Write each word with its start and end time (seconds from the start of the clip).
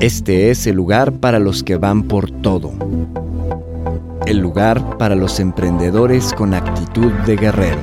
Este 0.00 0.50
es 0.50 0.68
el 0.68 0.76
lugar 0.76 1.14
para 1.14 1.40
los 1.40 1.64
que 1.64 1.74
van 1.74 2.04
por 2.04 2.30
todo. 2.30 2.72
El 4.26 4.38
lugar 4.38 4.96
para 4.96 5.16
los 5.16 5.40
emprendedores 5.40 6.32
con 6.34 6.54
actitud 6.54 7.10
de 7.26 7.34
guerreros. 7.34 7.82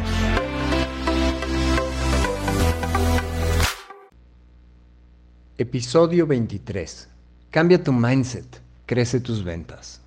Episodio 5.58 6.26
23. 6.26 7.10
Cambia 7.50 7.84
tu 7.84 7.92
mindset, 7.92 8.62
crece 8.86 9.20
tus 9.20 9.44
ventas. 9.44 10.00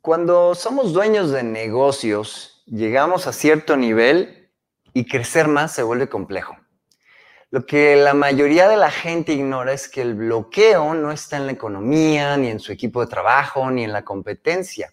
Cuando 0.00 0.54
somos 0.54 0.92
dueños 0.92 1.32
de 1.32 1.42
negocios, 1.42 2.62
llegamos 2.66 3.26
a 3.26 3.32
cierto 3.32 3.76
nivel 3.76 4.48
y 4.94 5.06
crecer 5.06 5.48
más 5.48 5.72
se 5.72 5.82
vuelve 5.82 6.08
complejo. 6.08 6.54
Lo 7.50 7.64
que 7.64 7.96
la 7.96 8.12
mayoría 8.12 8.68
de 8.68 8.76
la 8.76 8.90
gente 8.90 9.32
ignora 9.32 9.72
es 9.72 9.88
que 9.88 10.02
el 10.02 10.14
bloqueo 10.14 10.92
no 10.94 11.10
está 11.10 11.38
en 11.38 11.46
la 11.46 11.52
economía, 11.52 12.36
ni 12.36 12.48
en 12.48 12.60
su 12.60 12.72
equipo 12.72 13.00
de 13.00 13.06
trabajo, 13.06 13.70
ni 13.70 13.84
en 13.84 13.92
la 13.92 14.04
competencia. 14.04 14.92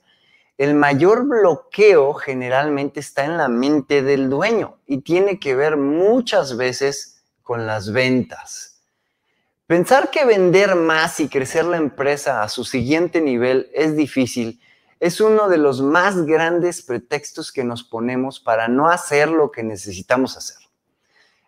El 0.58 0.74
mayor 0.74 1.28
bloqueo 1.28 2.14
generalmente 2.14 3.02
está 3.02 3.26
en 3.26 3.36
la 3.36 3.50
mente 3.50 4.02
del 4.02 4.30
dueño 4.30 4.78
y 4.86 5.02
tiene 5.02 5.38
que 5.38 5.54
ver 5.54 5.76
muchas 5.76 6.56
veces 6.56 7.24
con 7.44 7.68
las 7.68 7.92
ventas. 7.92 8.82
Pensar 9.68 10.10
que 10.10 10.24
vender 10.24 10.76
más 10.76 11.20
y 11.20 11.28
crecer 11.28 11.66
la 11.66 11.78
empresa 11.78 12.42
a 12.42 12.48
su 12.48 12.64
siguiente 12.64 13.20
nivel 13.20 13.70
es 13.74 13.98
difícil 13.98 14.62
es 15.00 15.20
uno 15.20 15.50
de 15.50 15.58
los 15.58 15.82
más 15.82 16.26
grandes 16.26 16.82
pretextos 16.82 17.52
que 17.52 17.64
nos 17.64 17.84
ponemos 17.84 18.40
para 18.40 18.68
no 18.68 18.90
hacer 18.90 19.30
lo 19.30 19.52
que 19.52 19.62
necesitamos 19.62 20.38
hacer. 20.38 20.65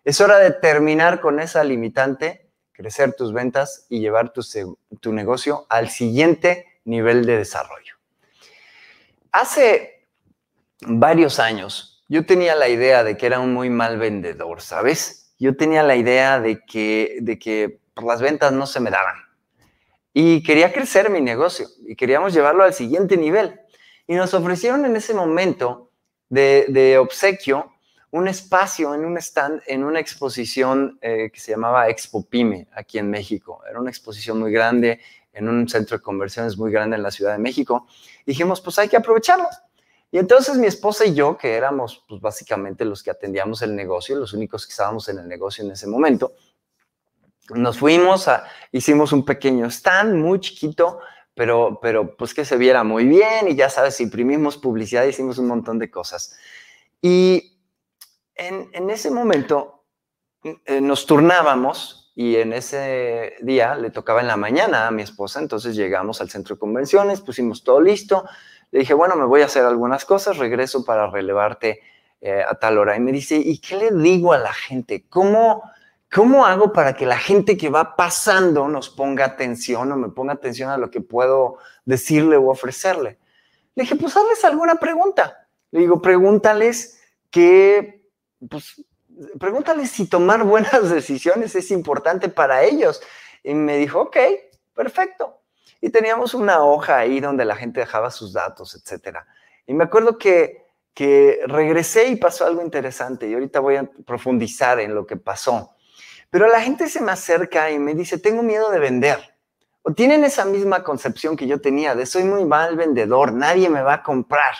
Es 0.04 0.20
hora 0.20 0.38
de 0.38 0.52
terminar 0.52 1.20
con 1.20 1.40
esa 1.40 1.64
limitante, 1.64 2.48
crecer 2.72 3.14
tus 3.14 3.32
ventas 3.32 3.86
y 3.88 4.00
llevar 4.00 4.32
tu, 4.32 5.12
negocio 5.12 5.66
al 5.68 5.90
siguiente 5.90 6.80
nivel 6.84 7.26
de 7.26 7.38
desarrollo. 7.38 7.96
Hace 9.32 10.06
varios 10.80 11.40
años 11.40 12.04
yo 12.08 12.24
tenía 12.24 12.54
la 12.54 12.68
idea 12.68 13.04
de 13.04 13.16
que 13.16 13.26
era 13.26 13.40
un 13.40 13.52
muy 13.52 13.68
mal 13.68 13.98
vendedor, 13.98 14.62
¿sabes? 14.62 15.34
Yo 15.38 15.56
tenía 15.56 15.82
la 15.82 15.96
idea 15.96 16.40
de 16.40 16.64
que, 16.64 17.18
de 17.20 17.38
que 17.38 17.80
las 17.96 18.22
ventas 18.22 18.52
no 18.52 18.66
se 18.66 18.80
me 18.80 18.90
daban. 18.90 19.16
Y 20.14 20.42
quería 20.42 20.72
crecer 20.72 21.10
mi 21.10 21.20
negocio 21.20 21.68
y 21.86 21.96
queríamos 21.96 22.32
llevarlo 22.32 22.64
al 22.64 22.72
siguiente 22.72 23.16
nivel. 23.16 23.60
Y 24.06 24.14
nos 24.14 24.32
ofrecieron 24.32 24.86
en 24.86 24.96
ese 24.96 25.12
momento 25.12 25.90
de, 26.28 26.66
de 26.68 26.98
obsequio 26.98 27.72
un 28.10 28.28
espacio 28.28 28.94
en 28.94 29.04
un 29.04 29.18
stand, 29.18 29.62
en 29.66 29.84
una 29.84 30.00
exposición 30.00 30.98
eh, 31.02 31.30
que 31.32 31.40
se 31.40 31.52
llamaba 31.52 31.88
Expo 31.88 32.24
Pyme 32.24 32.68
aquí 32.72 32.98
en 32.98 33.10
México. 33.10 33.62
Era 33.68 33.80
una 33.80 33.90
exposición 33.90 34.38
muy 34.38 34.50
grande 34.50 35.00
en 35.32 35.48
un 35.48 35.68
centro 35.68 35.98
de 35.98 36.02
conversiones 36.02 36.56
muy 36.56 36.72
grande 36.72 36.96
en 36.96 37.02
la 37.02 37.10
Ciudad 37.10 37.32
de 37.32 37.38
México. 37.38 37.86
dijimos, 38.24 38.60
pues 38.60 38.78
hay 38.78 38.88
que 38.88 38.96
aprovecharlo. 38.96 39.46
Y 40.10 40.18
entonces 40.18 40.56
mi 40.56 40.66
esposa 40.66 41.04
y 41.04 41.14
yo, 41.14 41.36
que 41.36 41.54
éramos 41.54 42.04
pues 42.08 42.20
básicamente 42.20 42.84
los 42.84 43.02
que 43.02 43.10
atendíamos 43.10 43.60
el 43.60 43.76
negocio, 43.76 44.16
los 44.16 44.32
únicos 44.32 44.66
que 44.66 44.70
estábamos 44.70 45.08
en 45.10 45.18
el 45.18 45.28
negocio 45.28 45.62
en 45.64 45.72
ese 45.72 45.86
momento, 45.86 46.32
nos 47.50 47.78
fuimos, 47.78 48.26
hicimos 48.72 49.12
un 49.12 49.24
pequeño 49.24 49.66
stand 49.66 50.14
muy 50.14 50.40
chiquito, 50.40 51.00
pero, 51.34 51.78
pero 51.80 52.16
pues 52.16 52.34
que 52.34 52.44
se 52.44 52.56
viera 52.56 52.84
muy 52.84 53.06
bien 53.06 53.48
y 53.48 53.54
ya 53.54 53.68
sabes, 53.68 54.00
imprimimos 54.00 54.56
publicidad, 54.56 55.04
hicimos 55.04 55.38
un 55.38 55.46
montón 55.46 55.78
de 55.78 55.90
cosas. 55.90 56.36
Y 57.00 57.57
en, 58.38 58.90
ese 58.90 59.10
momento 59.10 59.84
eh, 60.42 60.80
nos 60.80 61.06
turnábamos 61.06 62.12
y 62.14 62.36
en 62.36 62.52
ese 62.52 63.34
día 63.42 63.74
le 63.74 63.90
tocaba 63.90 64.20
en 64.20 64.26
la 64.26 64.36
mañana 64.36 64.86
a 64.86 64.90
mi 64.90 65.02
esposa, 65.02 65.40
entonces 65.40 65.76
llegamos 65.76 66.20
al 66.20 66.30
centro 66.30 66.54
de 66.56 66.60
convenciones, 66.60 67.20
pusimos 67.20 67.62
todo 67.62 67.80
listo, 67.80 68.24
le 68.70 68.80
dije, 68.80 68.94
bueno, 68.94 69.16
me 69.16 69.24
voy 69.24 69.42
a 69.42 69.46
hacer 69.46 69.64
algunas 69.64 70.04
cosas, 70.04 70.38
regreso 70.38 70.84
para 70.84 71.08
relevarte 71.08 71.80
eh, 72.20 72.42
a 72.46 72.54
tal 72.56 72.78
hora. 72.78 72.96
Y 72.96 73.00
me 73.00 73.12
dice, 73.12 73.36
¿y 73.36 73.58
qué 73.58 73.76
le 73.76 73.90
digo 73.92 74.32
a 74.32 74.38
la 74.38 74.52
gente? 74.52 75.06
¿Cómo, 75.08 75.62
¿Cómo 76.12 76.44
hago 76.44 76.72
para 76.72 76.94
que 76.94 77.06
la 77.06 77.18
gente 77.18 77.56
que 77.56 77.70
va 77.70 77.96
pasando 77.96 78.68
nos 78.68 78.90
ponga 78.90 79.24
atención 79.24 79.90
o 79.92 79.96
me 79.96 80.08
ponga 80.08 80.34
atención 80.34 80.70
a 80.70 80.76
lo 80.76 80.90
que 80.90 81.00
puedo 81.00 81.58
decirle 81.84 82.36
o 82.36 82.48
ofrecerle? 82.48 83.18
Le 83.74 83.84
dije, 83.84 83.96
pues 83.96 84.16
hazles 84.16 84.44
alguna 84.44 84.74
pregunta. 84.74 85.48
Le 85.70 85.80
digo, 85.80 86.02
pregúntales 86.02 87.00
qué 87.30 87.97
pues 88.48 88.84
pregúntale 89.38 89.86
si 89.86 90.06
tomar 90.06 90.44
buenas 90.44 90.90
decisiones 90.90 91.54
es 91.54 91.70
importante 91.70 92.28
para 92.28 92.62
ellos. 92.64 93.00
Y 93.42 93.54
me 93.54 93.76
dijo, 93.76 94.00
ok, 94.00 94.16
perfecto. 94.74 95.40
Y 95.80 95.90
teníamos 95.90 96.34
una 96.34 96.64
hoja 96.64 96.98
ahí 96.98 97.20
donde 97.20 97.44
la 97.44 97.56
gente 97.56 97.80
dejaba 97.80 98.10
sus 98.10 98.32
datos, 98.32 98.74
etc. 98.74 99.18
Y 99.66 99.74
me 99.74 99.84
acuerdo 99.84 100.18
que, 100.18 100.66
que 100.92 101.40
regresé 101.46 102.08
y 102.08 102.16
pasó 102.16 102.46
algo 102.46 102.62
interesante 102.62 103.28
y 103.28 103.34
ahorita 103.34 103.60
voy 103.60 103.76
a 103.76 103.84
profundizar 103.84 104.80
en 104.80 104.94
lo 104.94 105.06
que 105.06 105.16
pasó. 105.16 105.74
Pero 106.30 106.48
la 106.48 106.60
gente 106.60 106.88
se 106.88 107.00
me 107.00 107.12
acerca 107.12 107.70
y 107.70 107.78
me 107.78 107.94
dice, 107.94 108.18
tengo 108.18 108.42
miedo 108.42 108.70
de 108.70 108.78
vender. 108.78 109.34
O 109.82 109.92
tienen 109.92 110.24
esa 110.24 110.44
misma 110.44 110.82
concepción 110.82 111.36
que 111.36 111.46
yo 111.46 111.60
tenía 111.60 111.94
de 111.94 112.04
soy 112.04 112.24
muy 112.24 112.44
mal 112.44 112.76
vendedor, 112.76 113.32
nadie 113.32 113.70
me 113.70 113.80
va 113.80 113.94
a 113.94 114.02
comprar. 114.02 114.54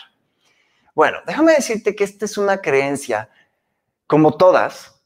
Bueno, 0.94 1.18
déjame 1.26 1.52
decirte 1.52 1.94
que 1.94 2.04
esta 2.04 2.24
es 2.24 2.38
una 2.38 2.60
creencia 2.60 3.28
como 4.08 4.36
todas, 4.36 5.00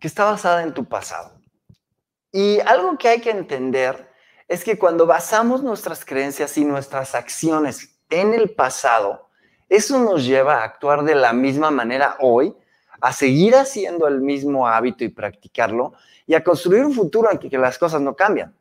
que 0.00 0.08
está 0.08 0.24
basada 0.24 0.62
en 0.64 0.74
tu 0.74 0.84
pasado. 0.84 1.40
Y 2.32 2.60
algo 2.60 2.98
que 2.98 3.08
hay 3.08 3.20
que 3.20 3.30
entender 3.30 4.10
es 4.48 4.64
que 4.64 4.76
cuando 4.76 5.06
basamos 5.06 5.62
nuestras 5.62 6.04
creencias 6.04 6.58
y 6.58 6.64
nuestras 6.64 7.14
acciones 7.14 7.98
en 8.10 8.34
el 8.34 8.50
pasado, 8.50 9.28
eso 9.68 9.98
nos 9.98 10.26
lleva 10.26 10.56
a 10.56 10.64
actuar 10.64 11.04
de 11.04 11.14
la 11.14 11.32
misma 11.32 11.70
manera 11.70 12.16
hoy, 12.18 12.54
a 13.00 13.12
seguir 13.12 13.54
haciendo 13.54 14.08
el 14.08 14.20
mismo 14.20 14.66
hábito 14.66 15.04
y 15.04 15.08
practicarlo 15.08 15.92
y 16.26 16.34
a 16.34 16.42
construir 16.42 16.84
un 16.84 16.92
futuro 16.92 17.30
en 17.30 17.38
que, 17.38 17.56
las 17.58 17.78
cosas 17.78 18.00
no 18.00 18.16
cambian. 18.16 18.56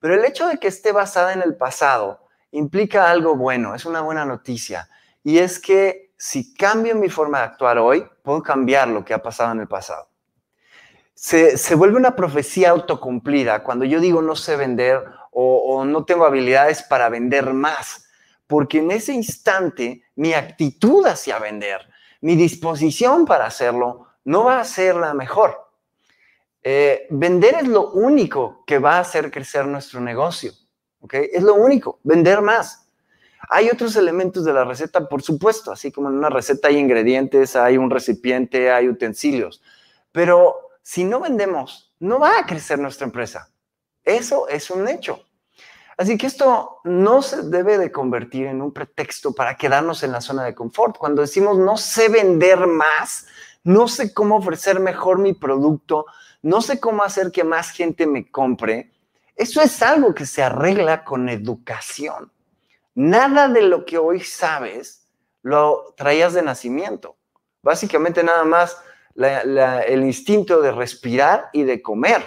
Pero 0.00 0.14
el 0.14 0.24
hecho 0.24 0.48
de 0.48 0.58
que 0.58 0.68
esté 0.68 0.90
basada 0.90 1.32
en 1.34 1.42
el 1.42 1.56
pasado 1.56 2.26
implica 2.50 3.10
algo 3.10 3.36
bueno, 3.36 3.76
es 3.76 3.84
una 3.84 4.00
buena 4.00 4.24
noticia, 4.24 4.88
y 5.22 5.38
es 5.38 5.60
que 5.60 6.09
si 6.22 6.52
cambio 6.52 6.94
mi 6.96 7.08
forma 7.08 7.38
de 7.38 7.44
actuar 7.44 7.78
hoy, 7.78 8.06
puedo 8.22 8.42
cambiar 8.42 8.88
lo 8.88 9.02
que 9.02 9.14
ha 9.14 9.22
pasado 9.22 9.52
en 9.52 9.60
el 9.60 9.68
pasado. 9.68 10.06
Se, 11.14 11.74
vuelve 11.74 11.96
una 11.96 12.14
profecía 12.14 12.70
autocumplida 12.70 13.62
cuando 13.62 13.86
yo 13.86 14.00
digo 14.00 14.20
no 14.20 14.36
sé 14.36 14.56
vender 14.56 15.02
o, 15.30 15.82
no 15.86 16.04
tengo 16.04 16.26
habilidades 16.26 16.82
para 16.82 17.08
vender 17.08 17.54
más, 17.54 18.04
porque 18.46 18.80
en 18.80 18.90
ese 18.90 19.14
instante 19.14 20.02
mi 20.14 20.34
actitud 20.34 21.06
hacia 21.06 21.38
vender, 21.38 21.88
mi 22.20 22.36
disposición 22.36 23.24
para 23.24 23.46
hacerlo, 23.46 24.08
no 24.24 24.44
va 24.44 24.60
a 24.60 24.64
ser 24.64 24.96
la 24.96 25.14
mejor. 25.14 25.70
Eh, 26.62 27.06
vender 27.08 27.54
es 27.54 27.68
lo 27.68 27.92
único 27.92 28.62
que 28.66 28.78
va 28.78 28.96
a 28.96 29.00
hacer 29.00 29.30
crecer 29.30 29.66
nuestro 29.66 30.02
negocio. 30.02 30.52
¿okay? 31.00 31.30
Es 31.32 31.42
lo 31.42 31.54
único, 31.54 31.98
vender 32.02 32.42
más. 32.42 32.89
Hay 33.52 33.68
otros 33.68 33.96
elementos 33.96 34.44
de 34.44 34.52
la 34.52 34.64
receta, 34.64 35.08
por 35.08 35.22
supuesto, 35.22 35.72
así 35.72 35.90
como 35.90 36.08
en 36.08 36.14
una 36.14 36.30
receta 36.30 36.68
hay 36.68 36.76
ingredientes, 36.78 37.56
hay 37.56 37.76
un 37.76 37.90
recipiente, 37.90 38.70
hay 38.70 38.88
utensilios, 38.88 39.60
pero 40.12 40.54
si 40.82 41.02
no 41.02 41.18
vendemos, 41.18 41.92
no 41.98 42.20
va 42.20 42.38
a 42.38 42.46
crecer 42.46 42.78
nuestra 42.78 43.06
empresa. 43.06 43.50
Eso 44.04 44.48
es 44.48 44.70
un 44.70 44.86
hecho. 44.88 45.24
Así 45.96 46.16
que 46.16 46.28
esto 46.28 46.78
no 46.84 47.22
se 47.22 47.42
debe 47.42 47.76
de 47.76 47.92
convertir 47.92 48.46
en 48.46 48.62
un 48.62 48.72
pretexto 48.72 49.34
para 49.34 49.56
quedarnos 49.56 50.02
en 50.02 50.12
la 50.12 50.20
zona 50.20 50.44
de 50.44 50.54
confort. 50.54 50.96
Cuando 50.96 51.20
decimos 51.20 51.58
no 51.58 51.76
sé 51.76 52.08
vender 52.08 52.66
más, 52.66 53.26
no 53.64 53.88
sé 53.88 54.14
cómo 54.14 54.36
ofrecer 54.36 54.80
mejor 54.80 55.18
mi 55.18 55.34
producto, 55.34 56.06
no 56.40 56.62
sé 56.62 56.80
cómo 56.80 57.02
hacer 57.02 57.32
que 57.32 57.44
más 57.44 57.70
gente 57.70 58.06
me 58.06 58.30
compre, 58.30 58.92
eso 59.34 59.60
es 59.60 59.82
algo 59.82 60.14
que 60.14 60.24
se 60.24 60.42
arregla 60.42 61.04
con 61.04 61.28
educación. 61.28 62.30
Nada 63.02 63.48
de 63.48 63.62
lo 63.62 63.86
que 63.86 63.96
hoy 63.96 64.20
sabes 64.20 65.08
lo 65.40 65.94
traías 65.96 66.34
de 66.34 66.42
nacimiento. 66.42 67.16
Básicamente 67.62 68.22
nada 68.22 68.44
más 68.44 68.76
el 69.16 70.02
instinto 70.04 70.60
de 70.60 70.70
respirar 70.70 71.48
y 71.54 71.62
de 71.62 71.80
comer. 71.80 72.22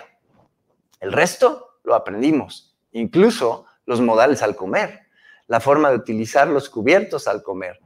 El 1.00 1.12
resto 1.12 1.78
lo 1.84 1.94
aprendimos, 1.94 2.76
incluso 2.92 3.68
los 3.86 4.02
modales 4.02 4.42
al 4.42 4.56
comer, 4.56 5.02
la 5.46 5.60
forma 5.60 5.92
de 5.92 5.98
utilizar 5.98 6.48
los 6.48 6.72
cubiertos 6.72 7.28
al 7.28 7.44
comer. 7.44 7.80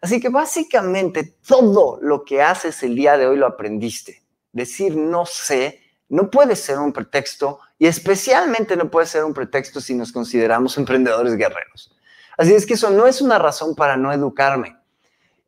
Así 0.00 0.20
que 0.20 0.28
básicamente 0.28 1.36
todo 1.46 2.00
lo 2.02 2.24
que 2.24 2.42
haces 2.42 2.82
el 2.82 2.96
día 2.96 3.16
de 3.16 3.28
hoy 3.28 3.36
lo 3.36 3.46
aprendiste. 3.46 4.24
Decir 4.50 4.96
no 4.96 5.26
sé 5.26 5.80
no 6.08 6.28
puede 6.28 6.56
ser 6.56 6.80
un 6.80 6.92
pretexto 6.92 7.60
y 7.78 7.86
especialmente 7.86 8.74
no 8.74 8.90
puede 8.90 9.06
ser 9.06 9.22
un 9.22 9.32
pretexto 9.32 9.80
si 9.80 9.94
nos 9.94 10.10
consideramos 10.10 10.76
emprendedores 10.76 11.36
guerreros. 11.36 11.96
Así 12.36 12.54
es 12.54 12.66
que 12.66 12.74
eso 12.74 12.90
no 12.90 13.06
es 13.06 13.20
una 13.20 13.38
razón 13.38 13.74
para 13.74 13.96
no 13.96 14.12
educarme. 14.12 14.76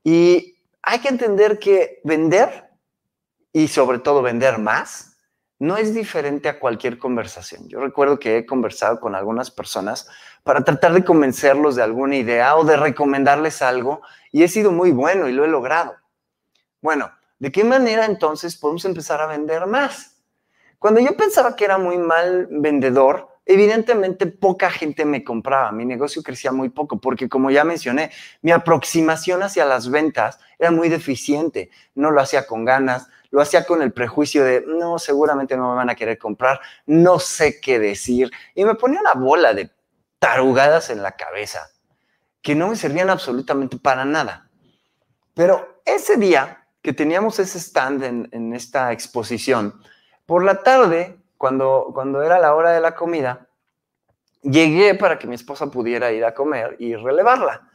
Y 0.03 0.59
hay 0.83 0.99
que 1.01 1.09
entender 1.09 1.59
que 1.59 2.01
vender 2.05 2.71
y 3.53 3.69
sobre 3.69 3.99
todo 3.99 4.23
vender 4.23 4.59
más 4.59 5.17
no 5.59 5.77
es 5.77 5.95
diferente 5.95 6.49
a 6.49 6.59
cualquier 6.59 6.99
conversación. 6.99 7.69
Yo 7.69 7.81
recuerdo 7.81 8.19
que 8.19 8.39
he 8.39 8.47
conversado 8.47 9.01
con 9.01 9.15
algunas 9.15 9.51
personas 9.51 10.09
para 10.43 10.63
tratar 10.63 10.93
de 10.93 11.05
convencerlos 11.05 11.77
de 11.77 11.83
alguna 11.83 12.17
idea 12.17 12.57
o 12.57 12.65
de 12.65 12.77
recomendarles 12.77 13.63
algo 13.63 14.03
y 14.31 14.43
he 14.43 14.49
sido 14.49 14.73
muy 14.73 14.91
bueno 14.91 15.29
y 15.29 15.33
lo 15.33 15.45
he 15.45 15.49
logrado. 15.49 15.95
Bueno, 16.83 17.11
¿de 17.39 17.51
qué 17.51 17.65
manera 17.65 18.05
entonces 18.05 18.57
podemos 18.57 18.85
empezar 18.85 19.21
a 19.23 19.27
vender 19.27 19.67
más? 19.67 20.17
Cuando 20.79 21.01
yo 21.01 21.17
pensaba 21.17 21.57
que 21.57 21.65
era 21.65 21.79
muy 21.79 21.97
mal 21.97 22.47
vendedor, 22.51 23.29
evidentemente 23.47 24.27
poca 24.27 24.71
gente 24.71 25.05
me 25.05 25.23
compraba, 25.23 25.71
mi 25.73 25.85
negocio 25.85 26.23
crecía 26.23 26.53
muy 26.53 26.71
poco, 26.71 27.01
porque 27.01 27.29
como 27.29 27.51
ya 27.51 27.65
mencioné, 27.65 28.11
mi 28.43 28.53
aproximación 28.53 29.43
hacia 29.43 29.65
las 29.65 29.91
ventas 29.91 30.39
era 30.59 30.71
muy 30.71 30.89
deficiente, 30.89 31.71
no 31.95 32.11
lo 32.11 32.21
hacía 32.21 32.47
con 32.47 32.65
ganas, 32.65 33.09
lo 33.31 33.41
hacía 33.41 33.67
con 33.67 33.83
el 33.83 33.93
prejuicio 33.93 34.45
de, 34.45 34.65
no, 34.67 34.99
seguramente 34.99 35.57
no 35.57 35.71
me 35.71 35.77
van 35.77 35.91
a 35.91 35.95
querer 35.95 36.19
comprar, 36.19 36.61
no 36.87 37.19
sé 37.19 37.61
qué 37.61 37.79
decir, 37.79 38.31
y 38.55 38.65
me 38.65 38.75
ponía 38.75 39.01
una 39.01 39.15
bola 39.15 39.53
de 39.53 39.71
tarugadas 40.19 40.89
en 40.91 41.03
la 41.03 41.13
cabeza, 41.13 41.69
que 42.41 42.55
no 42.55 42.69
me 42.69 42.77
servían 42.77 43.11
absolutamente 43.11 43.77
para 43.77 44.05
nada. 44.05 44.49
Pero 45.35 45.83
ese 45.85 46.17
día 46.17 46.67
que 46.81 46.93
teníamos 46.93 47.39
ese 47.39 47.59
stand 47.59 48.05
en, 48.05 48.29
en 48.33 48.55
esta 48.55 48.93
exposición, 48.93 49.81
por 50.27 50.45
la 50.45 50.63
tarde, 50.63 51.19
cuando, 51.45 51.91
cuando 51.93 52.23
era 52.23 52.39
la 52.39 52.55
hora 52.55 52.71
de 52.71 52.81
la 52.81 52.95
comida, 52.95 53.51
llegué 54.41 54.95
para 54.95 55.19
que 55.19 55.27
mi 55.27 55.35
esposa 55.35 55.71
pudiera 55.71 56.11
ir 56.11 56.25
a 56.25 56.33
comer 56.33 56.75
y 56.79 56.97
relevarla. 56.97 57.71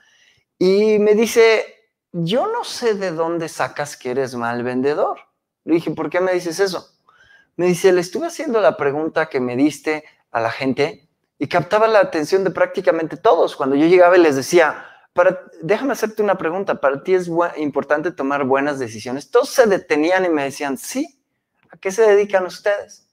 Y 0.58 0.98
me 0.98 1.14
dice, 1.14 1.92
yo 2.12 2.48
no 2.48 2.64
sé 2.64 2.96
de 2.96 3.12
dónde 3.12 3.48
sacas 3.48 3.96
que 3.96 4.10
eres 4.10 4.34
mal 4.34 4.64
vendedor. 4.64 5.20
Le 5.66 5.76
dije, 5.76 5.92
¿por 5.92 6.10
qué 6.10 6.20
me 6.20 6.34
dices 6.34 6.60
eso? 6.60 6.96
Me 7.58 7.68
dice, 7.68 7.92
le 7.92 8.02
estuve 8.02 8.26
haciendo 8.26 8.60
la 8.60 8.76
pregunta 8.76 9.28
que 9.28 9.40
me 9.40 9.56
diste 9.56 10.04
a 10.32 10.42
la 10.42 10.50
gente 10.50 11.08
y 11.38 11.48
captaba 11.48 11.88
la 11.88 12.00
atención 12.00 12.44
de 12.44 12.50
prácticamente 12.50 13.18
todos. 13.18 13.56
Cuando 13.56 13.76
yo 13.76 13.86
llegaba 13.86 14.18
y 14.18 14.22
les 14.22 14.36
decía, 14.36 14.84
para, 15.14 15.44
déjame 15.62 15.92
hacerte 15.92 16.24
una 16.24 16.40
pregunta, 16.40 16.82
para 16.82 17.04
ti 17.04 17.14
es 17.14 17.30
importante 17.58 18.10
tomar 18.10 18.46
buenas 18.46 18.80
decisiones. 18.80 19.30
Todos 19.30 19.50
se 19.50 19.68
detenían 19.68 20.26
y 20.26 20.30
me 20.30 20.46
decían, 20.46 20.76
sí, 20.76 21.20
¿A 21.72 21.78
qué 21.78 21.92
se 21.92 22.02
dedican 22.02 22.46
ustedes? 22.46 23.08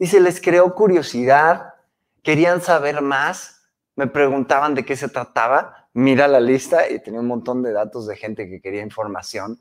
Dice, 0.00 0.18
les 0.18 0.40
creó 0.40 0.74
curiosidad, 0.74 1.74
querían 2.22 2.62
saber 2.62 3.02
más, 3.02 3.66
me 3.96 4.06
preguntaban 4.06 4.74
de 4.74 4.82
qué 4.82 4.96
se 4.96 5.10
trataba, 5.10 5.88
mira 5.92 6.26
la 6.26 6.40
lista 6.40 6.88
y 6.88 7.00
tenía 7.00 7.20
un 7.20 7.26
montón 7.26 7.62
de 7.62 7.70
datos 7.74 8.06
de 8.06 8.16
gente 8.16 8.48
que 8.48 8.62
quería 8.62 8.80
información. 8.80 9.60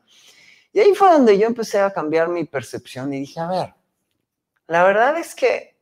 Y 0.71 0.79
ahí 0.79 0.95
fue 0.95 1.11
donde 1.11 1.37
yo 1.37 1.45
empecé 1.45 1.81
a 1.81 1.91
cambiar 1.91 2.29
mi 2.29 2.45
percepción 2.45 3.13
y 3.13 3.19
dije, 3.19 3.37
a 3.41 3.49
ver, 3.49 3.73
la 4.67 4.85
verdad 4.85 5.17
es 5.17 5.35
que 5.35 5.77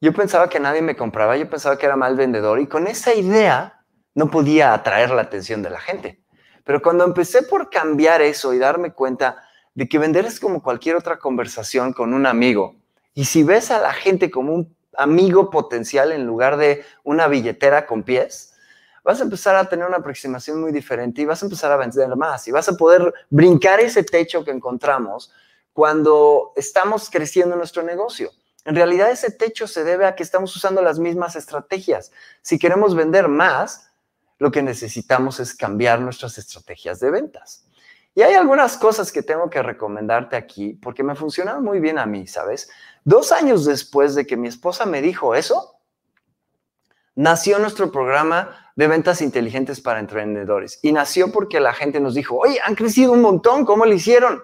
yo 0.00 0.14
pensaba 0.14 0.48
que 0.48 0.58
nadie 0.58 0.80
me 0.80 0.96
compraba, 0.96 1.36
yo 1.36 1.50
pensaba 1.50 1.76
que 1.76 1.84
era 1.84 1.96
mal 1.96 2.16
vendedor 2.16 2.60
y 2.60 2.66
con 2.66 2.86
esa 2.86 3.12
idea 3.12 3.84
no 4.14 4.30
podía 4.30 4.72
atraer 4.72 5.10
la 5.10 5.20
atención 5.20 5.62
de 5.62 5.68
la 5.68 5.80
gente. 5.80 6.24
Pero 6.64 6.80
cuando 6.80 7.04
empecé 7.04 7.42
por 7.42 7.68
cambiar 7.68 8.22
eso 8.22 8.54
y 8.54 8.58
darme 8.58 8.94
cuenta 8.94 9.44
de 9.74 9.86
que 9.86 9.98
vender 9.98 10.24
es 10.24 10.40
como 10.40 10.62
cualquier 10.62 10.96
otra 10.96 11.18
conversación 11.18 11.92
con 11.92 12.14
un 12.14 12.24
amigo. 12.24 12.77
Y 13.18 13.24
si 13.24 13.42
ves 13.42 13.72
a 13.72 13.80
la 13.80 13.92
gente 13.92 14.30
como 14.30 14.54
un 14.54 14.76
amigo 14.96 15.50
potencial 15.50 16.12
en 16.12 16.24
lugar 16.24 16.56
de 16.56 16.84
una 17.02 17.26
billetera 17.26 17.84
con 17.84 18.04
pies, 18.04 18.54
vas 19.02 19.18
a 19.18 19.24
empezar 19.24 19.56
a 19.56 19.68
tener 19.68 19.88
una 19.88 19.96
aproximación 19.96 20.60
muy 20.60 20.70
diferente 20.70 21.22
y 21.22 21.24
vas 21.24 21.42
a 21.42 21.46
empezar 21.46 21.72
a 21.72 21.76
vender 21.76 22.14
más 22.14 22.46
y 22.46 22.52
vas 22.52 22.68
a 22.68 22.76
poder 22.76 23.12
brincar 23.28 23.80
ese 23.80 24.04
techo 24.04 24.44
que 24.44 24.52
encontramos 24.52 25.32
cuando 25.72 26.52
estamos 26.54 27.10
creciendo 27.10 27.56
nuestro 27.56 27.82
negocio. 27.82 28.30
En 28.64 28.76
realidad 28.76 29.10
ese 29.10 29.32
techo 29.32 29.66
se 29.66 29.82
debe 29.82 30.06
a 30.06 30.14
que 30.14 30.22
estamos 30.22 30.54
usando 30.54 30.80
las 30.80 31.00
mismas 31.00 31.34
estrategias. 31.34 32.12
Si 32.42 32.56
queremos 32.56 32.94
vender 32.94 33.26
más, 33.26 33.90
lo 34.38 34.52
que 34.52 34.62
necesitamos 34.62 35.40
es 35.40 35.56
cambiar 35.56 36.00
nuestras 36.00 36.38
estrategias 36.38 37.00
de 37.00 37.10
ventas. 37.10 37.67
Y 38.18 38.22
hay 38.22 38.34
algunas 38.34 38.76
cosas 38.76 39.12
que 39.12 39.22
tengo 39.22 39.48
que 39.48 39.62
recomendarte 39.62 40.34
aquí 40.34 40.72
porque 40.72 41.04
me 41.04 41.14
funcionaron 41.14 41.62
muy 41.62 41.78
bien 41.78 42.00
a 42.00 42.06
mí, 42.06 42.26
¿sabes? 42.26 42.68
Dos 43.04 43.30
años 43.30 43.64
después 43.64 44.16
de 44.16 44.26
que 44.26 44.36
mi 44.36 44.48
esposa 44.48 44.86
me 44.86 45.00
dijo 45.00 45.36
eso, 45.36 45.78
nació 47.14 47.60
nuestro 47.60 47.92
programa 47.92 48.72
de 48.74 48.88
ventas 48.88 49.22
inteligentes 49.22 49.80
para 49.80 50.00
emprendedores. 50.00 50.80
Y 50.82 50.90
nació 50.90 51.30
porque 51.30 51.60
la 51.60 51.72
gente 51.72 52.00
nos 52.00 52.16
dijo, 52.16 52.36
oye, 52.36 52.58
han 52.64 52.74
crecido 52.74 53.12
un 53.12 53.22
montón, 53.22 53.64
¿cómo 53.64 53.86
lo 53.86 53.94
hicieron? 53.94 54.42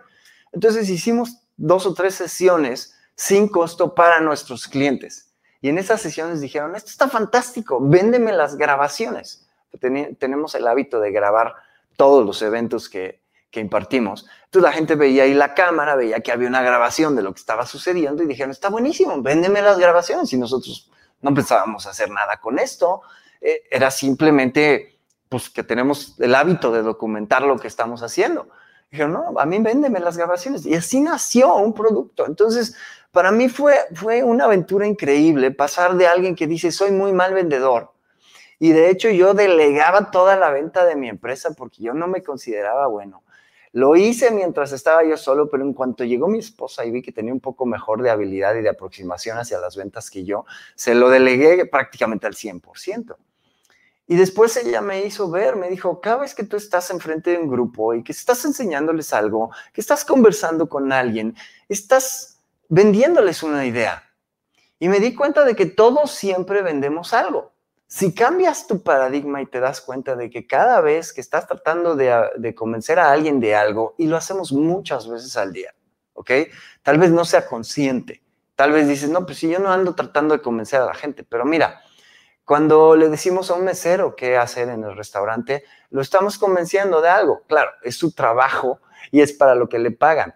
Entonces 0.52 0.88
hicimos 0.88 1.40
dos 1.56 1.84
o 1.84 1.94
tres 1.94 2.14
sesiones 2.14 2.94
sin 3.16 3.48
costo 3.48 3.92
para 3.96 4.20
nuestros 4.20 4.68
clientes. 4.68 5.34
Y 5.60 5.68
en 5.68 5.78
esas 5.78 6.00
sesiones 6.00 6.40
dijeron, 6.40 6.76
esto 6.76 6.90
está 6.90 7.08
fantástico, 7.08 7.80
véndeme 7.80 8.30
las 8.30 8.54
grabaciones. 8.54 9.48
tenemos 9.80 10.54
el 10.54 10.68
hábito 10.68 11.00
de 11.00 11.10
grabar 11.10 11.56
todos 11.96 12.24
los 12.24 12.40
eventos 12.40 12.88
que, 12.88 13.23
que 13.54 13.60
impartimos. 13.60 14.26
Entonces 14.46 14.69
la 14.69 14.72
gente 14.72 14.96
veía 14.96 15.22
ahí 15.22 15.32
la 15.32 15.55
cámara, 15.55 15.94
veía 15.94 16.19
que 16.19 16.32
había 16.32 16.48
una 16.48 16.60
grabación 16.60 17.14
de 17.14 17.22
lo 17.22 17.32
que 17.32 17.38
estaba 17.38 17.64
sucediendo 17.64 18.24
y 18.24 18.26
dijeron, 18.26 18.50
está 18.50 18.69
buenísimo, 18.69 19.22
véndeme 19.22 19.62
las 19.62 19.79
grabaciones. 19.79 20.32
Y 20.32 20.36
nosotros 20.36 20.90
no 21.22 21.32
pensábamos 21.32 21.86
hacer 21.86 22.10
nada 22.10 22.38
con 22.38 22.58
esto. 22.58 23.02
Eh, 23.40 23.62
era 23.70 23.93
simplemente, 23.93 24.98
pues, 25.29 25.50
que 25.50 25.62
tenemos 25.62 26.19
el 26.19 26.34
hábito 26.34 26.72
de 26.72 26.82
documentar 26.82 27.43
lo 27.43 27.56
que 27.56 27.69
estamos 27.69 28.02
haciendo. 28.02 28.48
Dijeron, 28.90 29.12
no, 29.12 29.38
a 29.38 29.46
mí 29.46 29.58
véndeme 29.60 30.00
las 30.00 30.17
grabaciones. 30.17 30.67
Y 30.67 30.74
así 30.74 31.00
nació 31.00 31.55
un 31.55 31.74
producto. 31.74 32.26
Entonces, 32.26 32.76
para 33.12 33.31
mí 33.31 33.48
fue, 33.48 33.76
fue 33.94 34.24
una 34.24 34.46
aventura 34.46 34.84
increíble 34.84 35.52
pasar 35.52 35.94
de 35.94 36.08
alguien 36.08 36.34
que 36.34 36.48
dice, 36.48 36.72
soy 36.72 36.90
muy 36.90 37.12
mal 37.12 37.32
vendedor, 37.32 37.93
y 38.58 38.72
de 38.72 38.88
hecho 38.88 39.10
yo 39.10 39.34
delegaba 39.34 40.10
toda 40.10 40.36
la 40.36 40.50
venta 40.50 40.84
de 40.84 40.96
mi 40.96 41.08
empresa 41.08 41.50
porque 41.56 41.82
yo 41.82 41.93
no 41.93 42.06
me 42.06 42.22
consideraba 42.22 42.86
bueno. 42.86 43.23
Lo 43.74 43.96
hice 43.96 44.31
mientras 44.31 44.70
estaba 44.70 45.02
yo 45.02 45.16
solo, 45.16 45.50
pero 45.50 45.64
en 45.64 45.72
cuanto 45.72 46.04
llegó 46.04 46.28
mi 46.28 46.38
esposa 46.38 46.84
y 46.84 46.93
vi 46.93 47.02
que 47.02 47.10
tenía 47.10 47.32
un 47.32 47.40
poco 47.40 47.66
mejor 47.66 48.02
de 48.02 48.10
habilidad 48.10 48.54
y 48.54 48.62
de 48.62 48.69
aproximación 48.69 49.36
hacia 49.36 49.58
las 49.58 49.74
ventas 49.74 50.10
que 50.10 50.24
yo, 50.24 50.46
se 50.76 50.94
lo 50.94 51.10
delegué 51.10 51.66
prácticamente 51.66 52.28
al 52.28 52.34
100%. 52.34 53.16
Y 54.06 54.14
después 54.14 54.56
ella 54.56 54.81
me 54.81 55.04
hizo 55.04 55.28
ver, 55.28 55.56
me 55.56 55.69
dijo, 55.69 56.00
cada 56.00 56.19
vez 56.19 56.36
que 56.36 56.44
tú 56.44 56.56
estás 56.56 56.88
enfrente 56.90 57.32
de 57.32 57.38
un 57.38 57.48
grupo 57.48 57.94
y 57.94 58.04
que 58.04 58.12
estás 58.12 58.44
enseñándoles 58.44 59.12
algo, 59.12 59.50
que 59.72 59.81
estás 59.81 60.04
conversando 60.04 60.69
con 60.69 60.93
alguien, 60.93 61.34
estás 61.69 62.38
vendiéndoles 62.69 63.43
una 63.43 63.66
idea. 63.66 64.04
Y 64.78 64.86
me 64.86 65.00
di 65.00 65.16
cuenta 65.16 65.44
de 65.44 65.56
que 65.56 65.66
todos 65.66 66.12
siempre 66.12 66.62
vendemos 66.62 67.12
algo. 67.12 67.54
Si 67.86 68.14
cambias 68.14 68.67
tu 68.67 68.82
paradigma 68.82 69.43
y 69.43 69.46
te 69.46 69.60
das 69.60 69.81
cuenta 69.81 70.17
de 70.17 70.31
que 70.31 70.46
cada 70.46 70.81
vez 70.81 71.12
que 71.12 71.20
estás 71.20 71.46
tratando 71.46 71.96
de, 71.96 72.55
convencer 72.55 72.98
a 72.98 73.12
alguien 73.12 73.41
de 73.41 73.55
algo, 73.55 73.94
y 73.98 74.06
lo 74.06 74.17
hacemos 74.17 74.53
muchas 74.53 75.08
veces 75.08 75.36
al 75.36 75.53
día, 75.53 75.74
¿ok? 76.14 76.31
Tal 76.82 76.98
vez 76.98 77.10
no 77.10 77.24
sea 77.24 77.46
consciente. 77.46 78.22
Tal 78.56 78.72
vez 78.72 78.88
dices, 78.88 79.10
no, 79.10 79.26
pues 79.26 79.38
si 79.38 79.48
yo 79.48 79.58
no 79.58 79.70
ando 79.70 79.94
tratando 79.94 80.34
de 80.34 80.43
convencer 80.43 80.81
a 80.81 80.86
la 80.86 80.94
gente, 80.94 81.24
pero 81.24 81.44
mira, 81.44 81.81
cuando 82.44 82.94
le 82.94 83.08
decimos 83.08 83.50
a 83.50 83.55
un 83.55 83.64
mesero 83.64 84.17
qué 84.17 84.36
hacer 84.36 84.69
en 84.69 84.84
el 84.84 84.96
restaurante, 84.96 85.64
lo 85.91 86.03
estamos 86.03 86.38
convenciendo 86.38 87.00
de 87.00 87.08
algo. 87.08 87.43
Claro, 87.48 87.70
es 87.82 87.96
su 87.96 88.12
trabajo 88.12 88.81
y 89.10 89.22
es 89.22 89.32
para 89.32 89.55
lo 89.55 89.69
que 89.69 89.79
le 89.79 89.91
pagan. 89.91 90.34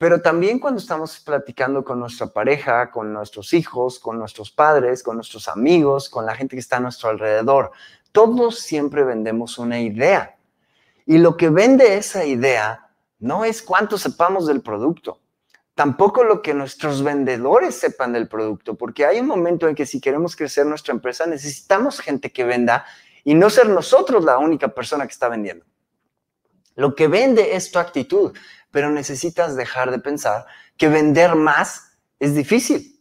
Pero 0.00 0.22
también 0.22 0.58
cuando 0.58 0.80
estamos 0.80 1.20
platicando 1.20 1.84
con 1.84 2.00
nuestra 2.00 2.26
pareja, 2.28 2.90
con 2.90 3.12
nuestros 3.12 3.52
hijos, 3.52 3.98
con 3.98 4.18
nuestros 4.18 4.50
padres, 4.50 5.02
con 5.02 5.16
nuestros 5.16 5.46
amigos, 5.46 6.08
con 6.08 6.24
la 6.24 6.34
gente 6.34 6.56
que 6.56 6.60
está 6.60 6.78
a 6.78 6.80
nuestro 6.80 7.10
alrededor. 7.10 7.70
Todos 8.10 8.60
siempre 8.60 9.04
vendemos 9.04 9.58
una 9.58 9.78
idea. 9.78 10.38
Y 11.04 11.18
lo 11.18 11.36
que 11.36 11.50
vende 11.50 11.98
esa 11.98 12.24
idea 12.24 12.88
no 13.18 13.44
es 13.44 13.60
cuánto 13.60 13.98
sepamos 13.98 14.46
del 14.46 14.62
producto, 14.62 15.20
tampoco 15.74 16.24
lo 16.24 16.40
que 16.40 16.54
nuestros 16.54 17.02
vendedores 17.02 17.74
sepan 17.74 18.14
del 18.14 18.26
producto, 18.26 18.76
porque 18.76 19.04
hay 19.04 19.20
un 19.20 19.26
momento 19.26 19.68
en 19.68 19.74
que 19.74 19.84
si 19.84 20.00
queremos 20.00 20.34
crecer 20.34 20.64
nuestra 20.64 20.94
empresa 20.94 21.26
necesitamos 21.26 22.00
gente 22.00 22.32
que 22.32 22.44
venda 22.44 22.86
y 23.22 23.34
no 23.34 23.50
ser 23.50 23.68
nosotros 23.68 24.24
la 24.24 24.38
única 24.38 24.68
persona 24.68 25.06
que 25.06 25.12
está 25.12 25.28
vendiendo. 25.28 25.66
Lo 26.74 26.94
que 26.94 27.08
vende 27.08 27.54
es 27.54 27.70
tu 27.70 27.78
actitud, 27.78 28.32
pero 28.70 28.90
necesitas 28.90 29.56
dejar 29.56 29.90
de 29.90 29.98
pensar 29.98 30.46
que 30.76 30.88
vender 30.88 31.34
más 31.34 31.98
es 32.18 32.34
difícil. 32.34 33.00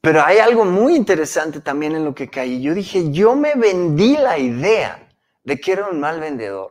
Pero 0.00 0.22
hay 0.22 0.38
algo 0.38 0.64
muy 0.64 0.96
interesante 0.96 1.60
también 1.60 1.94
en 1.94 2.04
lo 2.04 2.14
que 2.14 2.30
caí. 2.30 2.62
Yo 2.62 2.74
dije, 2.74 3.10
yo 3.10 3.36
me 3.36 3.54
vendí 3.54 4.16
la 4.16 4.38
idea 4.38 5.08
de 5.44 5.60
que 5.60 5.72
era 5.72 5.88
un 5.88 6.00
mal 6.00 6.20
vendedor 6.20 6.70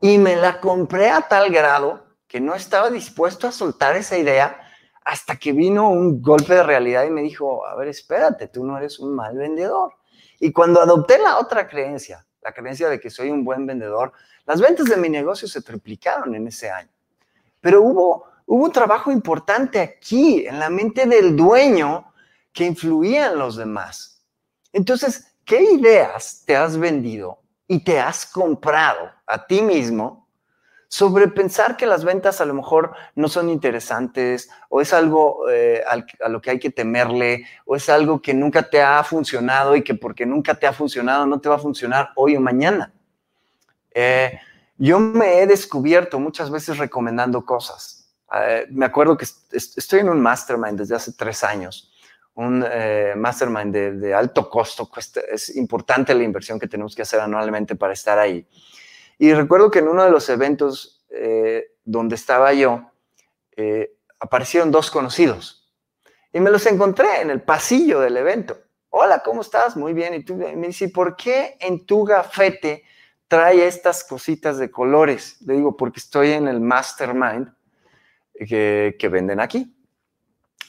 y 0.00 0.18
me 0.18 0.36
la 0.36 0.60
compré 0.60 1.10
a 1.10 1.22
tal 1.22 1.50
grado 1.50 2.06
que 2.26 2.40
no 2.40 2.54
estaba 2.54 2.90
dispuesto 2.90 3.46
a 3.46 3.52
soltar 3.52 3.96
esa 3.96 4.18
idea 4.18 4.60
hasta 5.04 5.36
que 5.36 5.52
vino 5.52 5.90
un 5.90 6.22
golpe 6.22 6.54
de 6.54 6.62
realidad 6.62 7.04
y 7.04 7.10
me 7.10 7.22
dijo, 7.22 7.66
a 7.66 7.74
ver, 7.76 7.88
espérate, 7.88 8.48
tú 8.48 8.64
no 8.64 8.78
eres 8.78 8.98
un 8.98 9.14
mal 9.14 9.36
vendedor. 9.36 9.94
Y 10.38 10.52
cuando 10.52 10.80
adopté 10.80 11.18
la 11.18 11.38
otra 11.38 11.68
creencia, 11.68 12.26
la 12.42 12.52
creencia 12.52 12.88
de 12.88 13.00
que 13.00 13.10
soy 13.10 13.30
un 13.30 13.44
buen 13.44 13.66
vendedor, 13.66 14.12
las 14.46 14.60
ventas 14.60 14.86
de 14.86 14.96
mi 14.96 15.08
negocio 15.08 15.46
se 15.46 15.62
triplicaron 15.62 16.34
en 16.34 16.46
ese 16.46 16.70
año. 16.70 16.90
Pero 17.60 17.82
hubo, 17.82 18.24
hubo 18.46 18.64
un 18.64 18.72
trabajo 18.72 19.10
importante 19.10 19.80
aquí, 19.80 20.46
en 20.46 20.58
la 20.58 20.70
mente 20.70 21.06
del 21.06 21.36
dueño, 21.36 22.12
que 22.52 22.64
influía 22.64 23.30
en 23.30 23.38
los 23.38 23.56
demás. 23.56 24.24
Entonces, 24.72 25.34
¿qué 25.44 25.62
ideas 25.62 26.42
te 26.46 26.56
has 26.56 26.76
vendido 26.76 27.42
y 27.66 27.84
te 27.84 28.00
has 28.00 28.26
comprado 28.26 29.10
a 29.26 29.46
ti 29.46 29.62
mismo 29.62 30.19
sobre 30.90 31.28
pensar 31.28 31.76
que 31.76 31.86
las 31.86 32.04
ventas 32.04 32.40
a 32.40 32.44
lo 32.44 32.52
mejor 32.52 32.92
no 33.14 33.28
son 33.28 33.48
interesantes 33.48 34.50
o 34.68 34.80
es 34.80 34.92
algo 34.92 35.48
eh, 35.48 35.84
a 35.86 36.28
lo 36.28 36.40
que 36.40 36.50
hay 36.50 36.58
que 36.58 36.70
temerle 36.70 37.46
o 37.64 37.76
es 37.76 37.88
algo 37.88 38.20
que 38.20 38.34
nunca 38.34 38.68
te 38.68 38.82
ha 38.82 39.02
funcionado 39.04 39.76
y 39.76 39.84
que 39.84 39.94
porque 39.94 40.26
nunca 40.26 40.56
te 40.56 40.66
ha 40.66 40.72
funcionado 40.72 41.26
no 41.26 41.40
te 41.40 41.48
va 41.48 41.54
a 41.54 41.58
funcionar 41.60 42.10
hoy 42.16 42.34
o 42.34 42.40
mañana. 42.40 42.92
Eh, 43.94 44.36
yo 44.78 44.98
me 44.98 45.40
he 45.40 45.46
descubierto 45.46 46.18
muchas 46.18 46.50
veces 46.50 46.76
recomendando 46.76 47.44
cosas. 47.44 48.12
Eh, 48.34 48.66
me 48.70 48.84
acuerdo 48.84 49.16
que 49.16 49.26
estoy 49.52 50.00
en 50.00 50.08
un 50.08 50.20
mastermind 50.20 50.76
desde 50.76 50.96
hace 50.96 51.12
tres 51.12 51.44
años, 51.44 51.92
un 52.34 52.64
mastermind 53.16 53.72
de, 53.72 53.92
de 53.92 54.12
alto 54.12 54.50
costo. 54.50 54.90
Es 55.30 55.54
importante 55.54 56.12
la 56.14 56.24
inversión 56.24 56.58
que 56.58 56.66
tenemos 56.66 56.96
que 56.96 57.02
hacer 57.02 57.20
anualmente 57.20 57.76
para 57.76 57.92
estar 57.92 58.18
ahí. 58.18 58.44
Y 59.20 59.34
recuerdo 59.34 59.70
que 59.70 59.80
en 59.80 59.88
uno 59.88 60.02
de 60.02 60.10
los 60.10 60.30
eventos 60.30 61.04
eh, 61.10 61.72
donde 61.84 62.14
estaba 62.14 62.54
yo, 62.54 62.90
eh, 63.54 63.94
aparecieron 64.18 64.70
dos 64.70 64.90
conocidos. 64.90 65.70
Y 66.32 66.40
me 66.40 66.50
los 66.50 66.64
encontré 66.64 67.20
en 67.20 67.28
el 67.28 67.42
pasillo 67.42 68.00
del 68.00 68.16
evento. 68.16 68.56
Hola, 68.88 69.22
¿cómo 69.22 69.42
estás? 69.42 69.76
Muy 69.76 69.92
bien. 69.92 70.14
Y 70.14 70.24
tú 70.24 70.36
me 70.36 70.66
dice, 70.66 70.88
¿por 70.88 71.16
qué 71.16 71.58
en 71.60 71.84
tu 71.84 72.02
gafete 72.02 72.82
trae 73.28 73.66
estas 73.66 74.04
cositas 74.04 74.56
de 74.56 74.70
colores? 74.70 75.36
Le 75.42 75.52
digo, 75.52 75.76
porque 75.76 76.00
estoy 76.00 76.30
en 76.30 76.48
el 76.48 76.58
mastermind 76.58 77.52
que, 78.32 78.96
que 78.98 79.08
venden 79.10 79.38
aquí. 79.38 79.76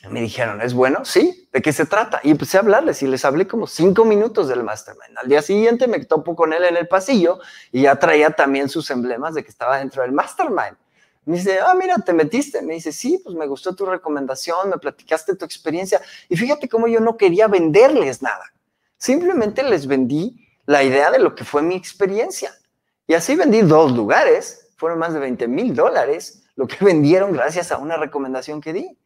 Me 0.10 0.22
dijeron, 0.22 0.62
¿es 0.62 0.74
bueno? 0.74 1.05
Sí, 1.05 1.48
¿de 1.53 1.62
qué 1.62 1.72
se 1.72 1.86
trata? 1.86 2.20
Y 2.24 2.31
empecé 2.31 2.58
a 2.58 2.62
hablarles 2.62 3.03
y 3.03 3.08
les 3.08 3.24
hablé 3.24 3.48
como 3.48 3.67
cinco 3.67 4.03
minutos 4.03 4.48
del 4.48 4.63
mastermind. 4.63 5.17
Al 5.17 5.27
día 5.27 5.41
siguiente 5.43 5.88
me 5.88 6.03
topo 6.05 6.36
con 6.36 6.53
él 6.53 6.63
en 6.63 6.75
el 6.75 6.88
pasillo 6.88 7.39
y 7.72 7.84
ya 7.84 7.98
traía 7.98 8.31
también 8.31 8.67
sus 8.67 8.89
emblemas 8.89 9.36
de 9.36 9.43
que 9.43 9.50
estaba 9.50 9.77
dentro 9.77 10.01
del 10.01 10.12
mastermind. 10.12 10.75
Me 11.25 11.38
dice, 11.38 11.60
ah, 11.60 11.75
mira, 11.75 11.98
te 11.98 12.13
metiste. 12.13 12.63
Me 12.63 12.74
dice, 12.74 12.91
sí, 12.91 13.22
pues 13.24 13.36
me 13.36 13.46
gustó 13.46 13.75
tu 13.75 13.86
recomendación, 13.86 14.70
me 14.70 14.77
platicaste 14.77 15.36
tu 15.36 15.46
experiencia. 15.46 16.01
Y 16.29 16.36
fíjate 16.36 16.67
cómo 16.67 16.88
yo 16.88 17.00
no 17.00 17.15
quería 17.15 17.48
venderles 17.48 18.24
nada. 18.24 18.51
Simplemente 18.98 19.62
les 19.62 19.86
vendí 19.86 20.48
la 20.65 20.84
idea 20.84 21.12
de 21.12 21.20
lo 21.20 21.36
que 21.36 21.43
fue 21.43 21.62
mi 21.62 21.75
experiencia. 21.75 22.51
Y 23.05 23.13
así 23.13 23.36
vendí 23.36 23.62
dos 23.62 23.91
lugares. 23.91 24.70
Fueron 24.77 24.98
más 24.98 25.13
de 25.13 25.20
20 25.20 25.48
mil 25.48 25.75
dólares 25.75 26.43
lo 26.55 26.67
que 26.67 26.77
vendieron 26.84 27.34
gracias 27.34 27.72
a 27.72 27.77
una 27.77 27.98
recomendación 27.98 28.62
que 28.62 28.74
di. 28.74 28.98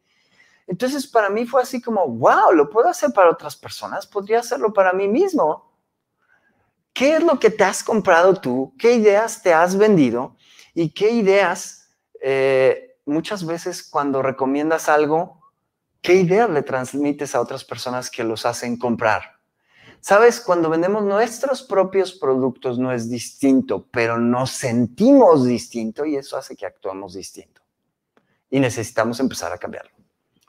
Entonces, 0.66 1.06
para 1.06 1.30
mí 1.30 1.46
fue 1.46 1.62
así 1.62 1.80
como, 1.80 2.06
wow, 2.08 2.52
lo 2.52 2.68
puedo 2.68 2.88
hacer 2.88 3.12
para 3.12 3.30
otras 3.30 3.56
personas, 3.56 4.06
podría 4.06 4.40
hacerlo 4.40 4.72
para 4.72 4.92
mí 4.92 5.06
mismo. 5.06 5.70
¿Qué 6.92 7.16
es 7.16 7.22
lo 7.22 7.38
que 7.38 7.50
te 7.50 7.62
has 7.62 7.84
comprado 7.84 8.34
tú? 8.34 8.74
¿Qué 8.78 8.94
ideas 8.94 9.42
te 9.42 9.54
has 9.54 9.76
vendido? 9.76 10.36
¿Y 10.74 10.90
qué 10.90 11.10
ideas, 11.10 11.90
eh, 12.20 12.98
muchas 13.04 13.46
veces 13.46 13.82
cuando 13.82 14.22
recomiendas 14.22 14.88
algo, 14.88 15.40
qué 16.02 16.14
ideas 16.14 16.50
le 16.50 16.62
transmites 16.62 17.34
a 17.34 17.40
otras 17.40 17.64
personas 17.64 18.10
que 18.10 18.24
los 18.24 18.44
hacen 18.44 18.76
comprar? 18.76 19.36
Sabes, 20.00 20.40
cuando 20.40 20.70
vendemos 20.70 21.04
nuestros 21.04 21.62
propios 21.62 22.12
productos 22.12 22.78
no 22.78 22.92
es 22.92 23.08
distinto, 23.08 23.86
pero 23.90 24.18
nos 24.18 24.50
sentimos 24.50 25.44
distinto 25.44 26.04
y 26.04 26.16
eso 26.16 26.36
hace 26.36 26.56
que 26.56 26.66
actuamos 26.66 27.14
distinto. 27.14 27.62
Y 28.50 28.60
necesitamos 28.60 29.20
empezar 29.20 29.52
a 29.52 29.58
cambiarlo 29.58 29.95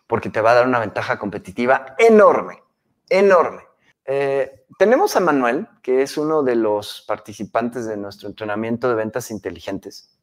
porque 0.07 0.29
te 0.29 0.41
va 0.41 0.51
a 0.51 0.55
dar 0.55 0.67
una 0.67 0.79
ventaja 0.79 1.19
competitiva 1.19 1.95
enorme, 1.97 2.63
enorme. 3.09 3.63
Eh, 4.05 4.65
tenemos 4.79 5.15
a 5.15 5.19
Manuel, 5.19 5.67
que 5.81 6.01
es 6.01 6.17
uno 6.17 6.41
de 6.41 6.55
los 6.55 7.03
participantes 7.07 7.85
de 7.85 7.97
nuestro 7.97 8.29
entrenamiento 8.29 8.87
de 8.89 8.95
ventas 8.95 9.31
inteligentes. 9.31 10.17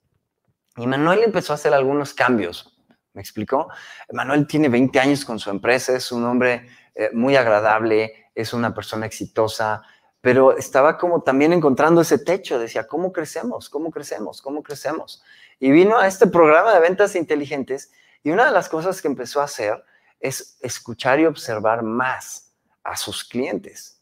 Y 0.76 0.86
Manuel 0.86 1.22
empezó 1.22 1.52
a 1.52 1.56
hacer 1.56 1.74
algunos 1.74 2.14
cambios. 2.14 2.70
¿Me 3.12 3.20
explicó? 3.20 3.68
Manuel 4.12 4.46
tiene 4.46 4.68
20 4.68 4.98
años 4.98 5.24
con 5.24 5.38
su 5.38 5.50
empresa, 5.50 5.94
es 5.94 6.10
un 6.10 6.24
hombre 6.24 6.66
eh, 6.94 7.10
muy 7.12 7.36
agradable, 7.36 8.30
es 8.34 8.52
una 8.52 8.74
persona 8.74 9.06
exitosa, 9.06 9.82
pero 10.20 10.56
estaba 10.56 10.98
como 10.98 11.22
también 11.22 11.52
encontrando 11.52 12.00
ese 12.00 12.18
techo. 12.18 12.58
Decía, 12.58 12.88
¿cómo 12.88 13.12
crecemos? 13.12 13.68
¿Cómo 13.68 13.90
crecemos? 13.90 14.42
¿Cómo 14.42 14.62
crecemos? 14.62 15.22
Y 15.60 15.70
vino 15.70 15.98
a 15.98 16.08
este 16.08 16.26
programa 16.26 16.74
de 16.74 16.80
ventas 16.80 17.14
inteligentes 17.14 17.92
y 18.24 18.30
una 18.30 18.46
de 18.46 18.50
las 18.50 18.68
cosas 18.68 19.00
que 19.00 19.08
empezó 19.08 19.40
a 19.40 19.44
hacer 19.44 19.84
es 20.18 20.56
escuchar 20.60 21.20
y 21.20 21.26
observar 21.26 21.82
más 21.82 22.54
a 22.82 22.96
sus 22.96 23.22
clientes, 23.22 24.00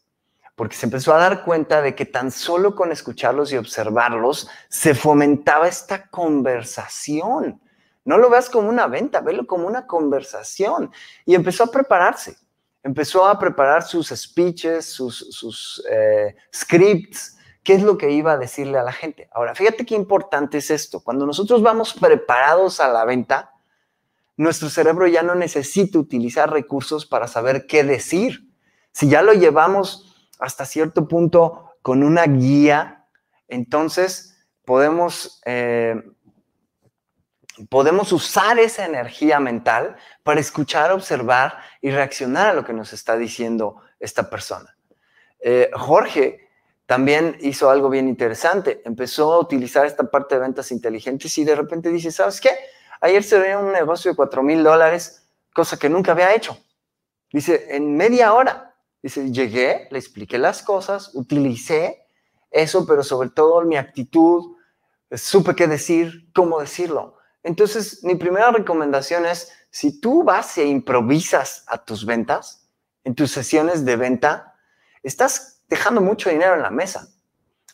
porque 0.54 0.76
se 0.76 0.86
empezó 0.86 1.12
a 1.12 1.18
dar 1.18 1.44
cuenta 1.44 1.82
de 1.82 1.96
que 1.96 2.06
tan 2.06 2.30
solo 2.30 2.76
con 2.76 2.92
escucharlos 2.92 3.52
y 3.52 3.56
observarlos 3.56 4.48
se 4.68 4.94
fomentaba 4.94 5.66
esta 5.66 6.08
conversación. 6.08 7.60
No 8.04 8.16
lo 8.16 8.30
veas 8.30 8.48
como 8.48 8.68
una 8.68 8.86
venta, 8.86 9.20
velo 9.20 9.46
como 9.46 9.66
una 9.66 9.86
conversación. 9.86 10.92
Y 11.24 11.34
empezó 11.34 11.64
a 11.64 11.70
prepararse, 11.70 12.36
empezó 12.82 13.26
a 13.26 13.38
preparar 13.38 13.82
sus 13.82 14.08
speeches, 14.08 14.86
sus, 14.86 15.84
eh, 15.90 16.36
scripts, 16.54 17.38
qué 17.64 17.74
es 17.74 17.82
lo 17.82 17.98
que 17.98 18.10
iba 18.10 18.32
a 18.32 18.38
decirle 18.38 18.78
a 18.78 18.82
la 18.84 18.92
gente. 18.92 19.28
Ahora, 19.32 19.54
fíjate 19.54 19.86
qué 19.86 19.94
importante 19.94 20.58
es 20.58 20.70
esto. 20.70 21.00
Cuando 21.00 21.26
nosotros 21.26 21.62
vamos 21.62 21.94
preparados 21.94 22.80
a 22.80 22.88
la 22.88 23.04
venta, 23.04 23.51
nuestro 24.42 24.68
cerebro 24.68 25.06
ya 25.06 25.22
no 25.22 25.34
necesita 25.34 25.98
utilizar 25.98 26.50
recursos 26.50 27.06
para 27.06 27.28
saber 27.28 27.66
qué 27.66 27.84
decir. 27.84 28.48
Si 28.92 29.08
ya 29.08 29.22
lo 29.22 29.32
llevamos 29.32 30.30
hasta 30.38 30.66
cierto 30.66 31.08
punto 31.08 31.70
con 31.82 32.02
una 32.02 32.24
guía, 32.24 33.06
entonces 33.48 34.46
podemos, 34.64 35.40
eh, 35.46 36.02
podemos 37.68 38.12
usar 38.12 38.58
esa 38.58 38.84
energía 38.84 39.40
mental 39.40 39.96
para 40.22 40.40
escuchar, 40.40 40.92
observar 40.92 41.58
y 41.80 41.90
reaccionar 41.90 42.48
a 42.48 42.54
lo 42.54 42.64
que 42.64 42.72
nos 42.72 42.92
está 42.92 43.16
diciendo 43.16 43.80
esta 43.98 44.28
persona. 44.28 44.76
Eh, 45.40 45.70
Jorge 45.74 46.48
también 46.86 47.36
hizo 47.40 47.70
algo 47.70 47.88
bien 47.88 48.08
interesante. 48.08 48.82
Empezó 48.84 49.32
a 49.32 49.38
utilizar 49.40 49.86
esta 49.86 50.04
parte 50.04 50.34
de 50.34 50.42
ventas 50.42 50.70
inteligentes 50.72 51.36
y 51.38 51.44
de 51.44 51.54
repente 51.54 51.90
dice, 51.90 52.10
¿sabes 52.10 52.40
qué? 52.40 52.50
Ayer 53.02 53.24
se 53.24 53.56
un 53.56 53.72
negocio 53.72 54.12
de 54.12 54.16
4 54.16 54.42
mil 54.44 54.62
dólares, 54.62 55.28
cosa 55.52 55.76
que 55.76 55.88
nunca 55.88 56.12
había 56.12 56.34
hecho. 56.34 56.56
Dice, 57.32 57.74
en 57.74 57.96
media 57.96 58.32
hora. 58.32 58.76
Dice, 59.02 59.32
llegué, 59.32 59.88
le 59.90 59.98
expliqué 59.98 60.38
las 60.38 60.62
cosas, 60.62 61.10
utilicé 61.14 62.06
eso, 62.52 62.86
pero 62.86 63.02
sobre 63.02 63.30
todo 63.30 63.62
mi 63.62 63.76
actitud, 63.76 64.56
supe 65.10 65.56
qué 65.56 65.66
decir, 65.66 66.30
cómo 66.32 66.60
decirlo. 66.60 67.16
Entonces, 67.42 68.04
mi 68.04 68.14
primera 68.14 68.52
recomendación 68.52 69.26
es, 69.26 69.52
si 69.70 70.00
tú 70.00 70.22
vas 70.22 70.56
e 70.58 70.66
improvisas 70.66 71.64
a 71.66 71.84
tus 71.84 72.06
ventas, 72.06 72.68
en 73.02 73.16
tus 73.16 73.32
sesiones 73.32 73.84
de 73.84 73.96
venta, 73.96 74.54
estás 75.02 75.60
dejando 75.68 76.00
mucho 76.00 76.30
dinero 76.30 76.54
en 76.54 76.62
la 76.62 76.70
mesa. 76.70 77.08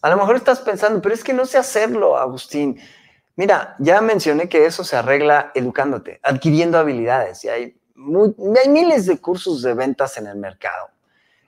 A 0.01 0.09
lo 0.09 0.17
mejor 0.17 0.37
estás 0.37 0.61
pensando, 0.61 1.03
pero 1.03 1.15
es 1.15 1.23
que 1.23 1.35
no 1.35 1.45
sé 1.45 1.59
hacerlo, 1.59 2.17
Agustín. 2.17 2.81
Mira, 3.39 3.77
ya 3.79 4.01
mencioné 4.01 4.49
que 4.49 4.67
eso 4.67 4.83
se 4.83 4.97
arregla 4.97 5.53
educándote, 5.55 6.19
adquiriendo 6.25 6.77
habilidades. 6.77 7.45
Y 7.45 7.49
hay, 7.49 7.81
hay 7.95 8.69
miles 8.69 9.07
de 9.07 9.21
cursos 9.21 9.63
de 9.63 9.75
ventas 9.75 10.17
en 10.17 10.27
el 10.27 10.37
mercado. 10.37 10.91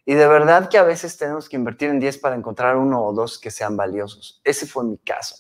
Y 0.05 0.15
de 0.15 0.29
verdad 0.29 0.69
que 0.69 0.79
a 0.79 0.85
veces 0.85 1.19
tenemos 1.19 1.49
que 1.49 1.57
invertir 1.57 1.91
en 1.91 1.99
10 1.99 2.19
para 2.19 2.37
encontrar 2.37 2.77
uno 2.77 3.05
o 3.05 3.13
dos 3.13 3.41
que 3.41 3.51
sean 3.51 3.77
valiosos. 3.77 4.41
Ese 4.45 4.69
fue 4.69 4.85
mi 4.85 4.99
caso. 4.99 5.35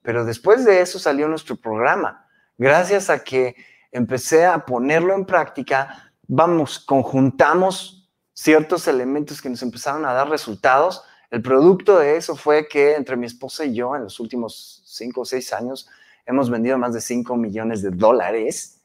Pero 0.00 0.24
después 0.24 0.64
de 0.64 0.80
eso 0.80 0.98
salió 0.98 1.28
nuestro 1.28 1.56
programa. 1.56 2.26
Gracias 2.56 3.10
a 3.10 3.22
que 3.22 3.54
empecé 3.92 4.46
a 4.46 4.64
ponerlo 4.64 5.14
en 5.14 5.26
práctica, 5.26 6.14
vamos, 6.26 6.78
conjuntamos 6.78 8.10
ciertos 8.32 8.88
elementos 8.88 9.42
que 9.42 9.50
nos 9.50 9.60
empezaron 9.60 10.06
a 10.06 10.14
dar 10.14 10.30
resultados. 10.30 11.04
El 11.30 11.42
producto 11.42 11.98
de 11.98 12.16
eso 12.16 12.36
fue 12.36 12.68
que 12.68 12.94
entre 12.94 13.18
mi 13.18 13.26
esposa 13.26 13.66
y 13.66 13.74
yo 13.74 13.94
en 13.94 14.04
los 14.04 14.18
últimos 14.18 14.79
cinco 14.96 15.22
o 15.22 15.24
seis 15.24 15.52
años, 15.52 15.88
hemos 16.26 16.50
vendido 16.50 16.78
más 16.78 16.94
de 16.94 17.00
5 17.00 17.36
millones 17.36 17.82
de 17.82 17.90
dólares 17.90 18.80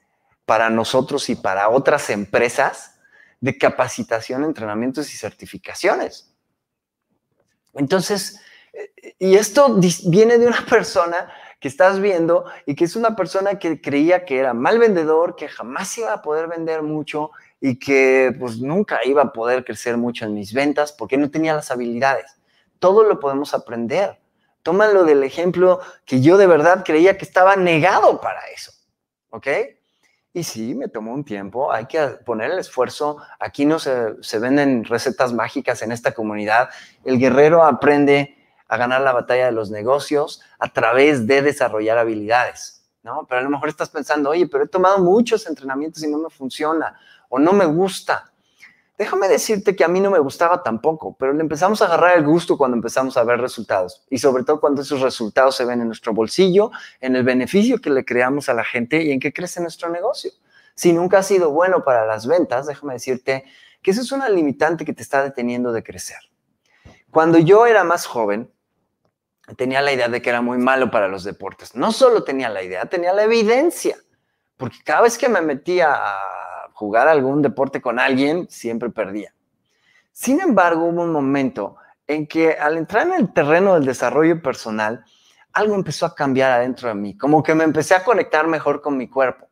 para 0.45 0.69
nosotros 0.69 1.29
y 1.29 1.35
para 1.35 1.69
otras 1.69 2.09
empresas 2.09 2.99
de 3.41 3.57
capacitación, 3.57 4.43
entrenamientos 4.43 5.13
y 5.13 5.17
certificaciones. 5.17 6.33
Entonces, 7.73 8.39
y 9.19 9.35
esto 9.35 9.79
viene 10.05 10.37
de 10.37 10.47
una 10.47 10.65
persona 10.69 11.29
que 11.59 11.67
estás 11.67 11.99
viendo 11.99 12.45
y 12.65 12.75
que 12.75 12.85
es 12.85 12.95
una 12.95 13.15
persona 13.15 13.59
que 13.59 13.81
creía 13.81 14.25
que 14.25 14.37
era 14.37 14.53
mal 14.53 14.77
vendedor, 14.77 15.35
que 15.35 15.47
jamás 15.47 15.97
iba 15.97 16.13
a 16.13 16.21
poder 16.21 16.47
vender 16.47 16.83
mucho 16.83 17.31
y 17.59 17.79
que 17.79 18.35
pues 18.39 18.59
nunca 18.59 18.99
iba 19.05 19.23
a 19.23 19.33
poder 19.33 19.63
crecer 19.63 19.97
mucho 19.97 20.25
en 20.25 20.33
mis 20.33 20.53
ventas 20.53 20.91
porque 20.91 21.17
no 21.17 21.31
tenía 21.31 21.55
las 21.55 21.71
habilidades. 21.71 22.37
Todo 22.79 23.03
lo 23.03 23.19
podemos 23.19 23.53
aprender. 23.53 24.19
Tómalo 24.65 25.03
del 25.03 25.21
ejemplo 25.21 25.79
que 26.05 26.21
yo 26.21 26.37
de 26.37 26.47
verdad 26.47 26.83
creía 26.83 27.19
que 27.19 27.23
estaba 27.23 27.55
negado 27.55 28.19
para 28.19 28.41
eso. 28.47 28.71
¿Ok? 29.29 29.47
Y 30.33 30.43
sí, 30.43 30.73
me 30.73 30.87
tomó 30.87 31.13
un 31.13 31.23
tiempo, 31.23 31.71
hay 31.71 31.85
que 31.85 31.99
poner 32.25 32.49
el 32.49 32.57
esfuerzo. 32.57 33.17
Aquí 33.39 33.63
no 33.63 33.77
se, 33.77 34.39
venden 34.39 34.83
recetas 34.83 35.33
mágicas 35.33 35.83
en 35.83 35.91
esta 35.91 36.13
comunidad. 36.13 36.69
El 37.03 37.19
guerrero 37.19 37.63
aprende 37.63 38.35
a 38.67 38.77
ganar 38.77 39.01
la 39.01 39.13
batalla 39.13 39.45
de 39.45 39.51
los 39.51 39.69
negocios 39.69 40.41
a 40.57 40.67
través 40.69 41.27
de 41.27 41.43
desarrollar 41.43 41.99
habilidades, 41.99 42.89
¿no? 43.03 43.27
Pero 43.29 43.41
a 43.41 43.43
lo 43.43 43.51
mejor 43.51 43.69
estás 43.69 43.91
pensando, 43.91 44.31
oye, 44.31 44.47
pero 44.47 44.63
he 44.63 44.67
tomado 44.67 44.97
muchos 44.97 45.45
entrenamientos 45.45 46.03
y 46.03 46.07
no 46.07 46.17
me 46.17 46.31
funciona 46.31 46.99
o 47.29 47.37
no 47.37 47.53
me 47.53 47.65
gusta. 47.65 48.33
Déjame 48.97 49.27
decirte 49.27 49.75
que 49.75 49.83
a 49.83 49.89
mí 49.89 49.99
no 49.99 50.09
me 50.09 50.19
gustaba 50.19 50.63
tampoco, 50.63 51.17
pero 51.19 51.33
le 51.33 51.41
empezamos 51.41 51.81
a 51.81 51.85
agarrar 51.85 52.17
el 52.17 52.23
gusto 52.23 52.57
cuando 52.57 52.77
empezamos 52.77 53.17
a 53.17 53.23
ver 53.25 53.41
resultados 53.41 54.05
y 54.09 54.19
sobre 54.19 54.43
todo 54.45 54.61
cuando 54.61 54.83
esos 54.83 55.01
resultados 55.01 55.57
se 55.57 55.65
ven 55.65 55.81
en 55.81 55.87
nuestro 55.87 56.13
bolsillo, 56.13 56.71
en 57.01 57.17
el 57.17 57.23
beneficio 57.23 57.81
que 57.81 57.89
le 57.89 58.05
creamos 58.05 58.47
a 58.47 58.53
la 58.53 58.63
gente 58.63 59.03
y 59.03 59.11
en 59.11 59.19
qué 59.19 59.33
crece 59.33 59.59
nuestro 59.59 59.89
negocio. 59.89 60.31
Si 60.75 60.93
nunca 60.93 61.19
ha 61.19 61.23
sido 61.23 61.51
bueno 61.51 61.83
para 61.83 62.05
las 62.05 62.25
ventas, 62.25 62.67
déjame 62.67 62.93
decirte 62.93 63.43
que 63.81 63.91
eso 63.91 64.01
es 64.01 64.11
una 64.13 64.29
limitante 64.29 64.85
que 64.85 64.93
te 64.93 65.03
está 65.03 65.23
deteniendo 65.23 65.73
de 65.73 65.83
crecer. 65.83 66.19
Cuando 67.11 67.37
yo 67.37 67.65
era 67.65 67.83
más 67.83 68.05
joven, 68.05 68.49
tenía 69.57 69.81
la 69.81 69.91
idea 69.91 70.07
de 70.07 70.21
que 70.21 70.29
era 70.29 70.41
muy 70.41 70.57
malo 70.57 70.89
para 70.89 71.09
los 71.09 71.25
deportes. 71.25 71.75
No 71.75 71.91
solo 71.91 72.23
tenía 72.23 72.49
la 72.49 72.63
idea, 72.63 72.85
tenía 72.85 73.13
la 73.13 73.23
evidencia, 73.23 73.97
porque 74.57 74.77
cada 74.85 75.01
vez 75.01 75.17
que 75.17 75.27
me 75.27 75.41
metía 75.41 75.93
a 75.93 76.44
jugar 76.75 77.07
algún 77.07 77.41
deporte 77.41 77.81
con 77.81 77.99
alguien, 77.99 78.47
siempre 78.49 78.89
perdía. 78.89 79.33
Sin 80.11 80.41
embargo, 80.41 80.83
hubo 80.83 81.03
un 81.03 81.11
momento 81.13 81.77
en 82.05 82.27
que 82.27 82.51
al 82.51 82.77
entrar 82.77 83.07
en 83.07 83.13
el 83.13 83.33
terreno 83.33 83.75
del 83.75 83.85
desarrollo 83.85 84.41
personal, 84.41 85.05
algo 85.53 85.73
empezó 85.73 86.05
a 86.05 86.13
cambiar 86.13 86.51
adentro 86.51 86.89
de 86.89 86.95
mí, 86.95 87.17
como 87.17 87.41
que 87.41 87.55
me 87.55 87.63
empecé 87.63 87.95
a 87.95 88.03
conectar 88.03 88.45
mejor 88.47 88.81
con 88.81 88.97
mi 88.97 89.07
cuerpo. 89.07 89.47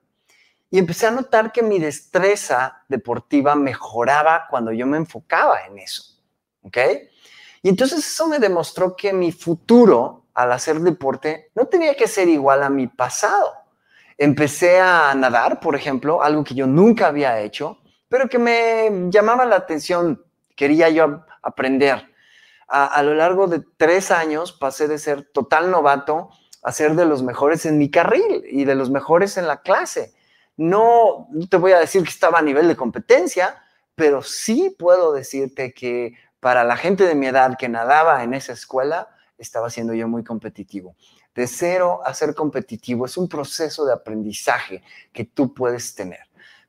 Y 0.69 0.79
empecé 0.79 1.07
a 1.07 1.11
notar 1.11 1.53
que 1.53 1.63
mi 1.63 1.79
destreza 1.79 2.83
deportiva 2.89 3.55
mejoraba 3.55 4.45
cuando 4.49 4.73
yo 4.73 4.85
me 4.85 4.97
enfocaba 4.97 5.65
en 5.65 5.79
eso. 5.79 6.19
¿Ok? 6.63 6.77
Y 7.61 7.69
entonces 7.69 7.99
eso 7.99 8.27
me 8.27 8.37
demostró 8.37 8.97
que 8.97 9.13
mi 9.13 9.31
futuro 9.31 10.25
al 10.33 10.51
hacer 10.51 10.81
deporte 10.81 11.51
no 11.55 11.67
tenía 11.67 11.95
que 11.95 12.07
ser 12.07 12.27
igual 12.27 12.63
a 12.63 12.69
mi 12.69 12.87
pasado. 12.87 13.62
Empecé 14.17 14.79
a 14.79 15.13
nadar, 15.15 15.60
por 15.60 15.76
ejemplo, 15.76 16.21
algo 16.21 16.43
que 16.43 16.56
yo 16.56 16.67
nunca 16.67 17.08
había 17.08 17.39
hecho, 17.41 17.80
pero 18.10 18.30
que 18.30 18.39
me 18.39 19.10
llamaba 19.10 19.45
la 19.45 19.56
atención, 19.56 20.23
quería 20.56 20.89
yo 20.89 21.26
aprender. 21.41 22.10
A, 22.67 23.04
lo 23.04 23.13
largo 23.13 23.47
de 23.47 23.62
tres 23.78 24.10
años 24.10 24.52
pasé 24.52 24.88
de 24.88 24.97
ser 24.97 25.30
total 25.32 25.69
novato 25.69 26.30
a 26.63 26.71
ser 26.71 26.95
de 26.95 27.06
los 27.06 27.21
mejores 27.21 27.67
en 27.67 27.78
mi 27.78 27.91
carril 27.91 28.43
y 28.49 28.65
de 28.65 28.73
los 28.73 28.89
mejores 28.89 29.38
en 29.38 29.47
la 29.47 29.62
clase. 29.62 30.13
No, 30.58 31.28
no 31.32 31.47
te 31.47 31.58
voy 31.58 31.73
a 31.73 31.80
decir 31.80 32.02
que 32.04 32.10
estaba 32.10 32.39
a 32.39 32.41
nivel 32.41 32.67
de 32.67 32.76
competencia, 32.76 33.62
pero 33.93 34.23
sí 34.23 34.76
puedo 34.78 35.13
decirte 35.13 35.73
que 35.73 36.13
para 36.39 36.63
la 36.63 36.76
gente 36.76 37.04
de 37.04 37.13
mi 37.13 37.28
edad 37.28 37.58
que 37.60 37.69
nadaba 37.69 38.23
en 38.23 38.34
esa 38.34 38.54
escuela, 38.54 39.10
estaba 39.38 39.69
siendo 39.69 39.93
yo 39.93 40.08
muy 40.08 40.23
competitivo 40.23 40.95
de 41.36 41.48
cero 41.48 42.02
a 42.06 42.13
ser 42.13 42.36
competitivo 42.36 43.06
es 43.06 43.17
un 43.17 43.28
proceso 43.28 43.86
de 43.86 43.93
aprendizaje 43.93 44.84
que 45.12 45.26
tú 45.26 45.54
puedes 45.54 45.96
tener. 45.96 46.22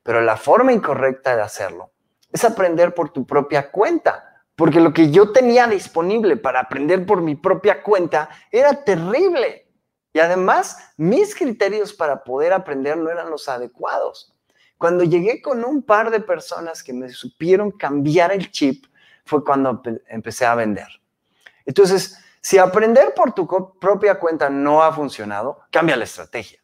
Pero 0.03 0.21
la 0.21 0.37
forma 0.37 0.73
incorrecta 0.73 1.37
de 1.37 1.43
hacerlo 1.43 1.91
es 2.33 2.45
aprender 2.45 2.95
por 2.95 3.11
tu 3.11 3.27
propia 3.27 3.71
cuenta, 3.71 4.43
porque 4.57 4.81
lo 4.81 4.93
que 4.93 5.11
yo 5.11 5.33
tenía 5.33 5.67
disponible 5.67 6.37
para 6.37 6.61
aprender 6.61 7.07
por 7.07 7.23
mi 7.23 7.35
propia 7.35 7.83
cuenta 7.83 8.29
era 8.51 8.85
terrible. 8.85 9.69
Y 10.13 10.21
además, 10.21 10.79
mis 10.97 11.35
criterios 11.35 11.93
para 11.93 12.23
poder 12.23 12.53
aprender 12.53 12.97
no 12.97 13.11
eran 13.11 13.31
los 13.31 13.49
adecuados. 13.49 14.33
Cuando 14.79 15.05
llegué 15.05 15.41
con 15.41 15.65
un 15.65 15.83
par 15.83 16.11
de 16.11 16.21
personas 16.21 16.83
que 16.83 16.93
me 16.93 17.09
supieron 17.09 17.71
cambiar 17.71 18.33
el 18.33 18.51
chip, 18.51 18.87
fue 19.25 19.45
cuando 19.45 19.83
empecé 20.09 20.45
a 20.45 20.55
vender. 20.55 20.89
Entonces, 21.65 22.19
si 22.45 22.59
aprender 22.59 23.15
por 23.15 23.33
tu 23.33 23.49
propia 23.81 24.19
cuenta 24.21 24.51
no 24.51 24.83
ha 24.83 24.93
funcionado, 24.93 25.63
cambia 25.71 25.97
la 25.97 26.05
estrategia. 26.05 26.61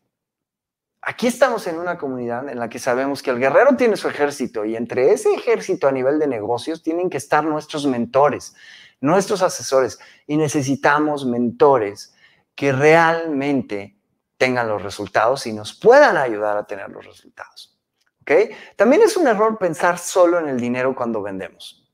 Aquí 1.01 1.27
estamos 1.27 1.67
en 1.69 1.79
una 1.79 1.97
comunidad 1.97 2.51
en 2.51 2.59
la 2.59 2.69
que 2.69 2.79
sabemos 2.79 3.23
que 3.23 3.31
el 3.31 3.39
guerrero 3.39 3.77
tiene 3.77 3.97
su 3.97 4.07
ejército 4.07 4.67
y 4.67 4.77
entre 4.77 5.11
ese 5.11 5.33
ejército 5.33 5.89
a 5.89 5.93
nivel 5.93 6.19
de 6.19 6.27
negocios 6.27 6.83
tienen 6.83 7.09
que 7.09 7.17
estar 7.17 7.43
nuestros 7.45 7.87
mentores, 7.87 8.55
nuestros 9.01 9.41
asesores 9.41 9.99
y 10.27 10.37
necesitamos 10.37 11.25
mentores 11.25 12.15
que 12.55 12.73
realmente 12.73 13.97
tengan 14.37 14.69
los 14.69 14.83
resultados 14.83 15.47
y 15.47 15.55
nos 15.55 15.73
puedan 15.73 16.19
ayudar 16.19 16.59
a 16.59 16.67
tener 16.67 16.91
los 16.91 17.07
resultados. 17.07 17.81
¿Okay? 18.21 18.51
También 18.77 19.01
es 19.01 19.17
un 19.17 19.27
error 19.27 19.57
pensar 19.57 19.97
solo 19.97 20.39
en 20.41 20.47
el 20.47 20.61
dinero 20.61 20.95
cuando 20.95 21.23
vendemos. 21.23 21.91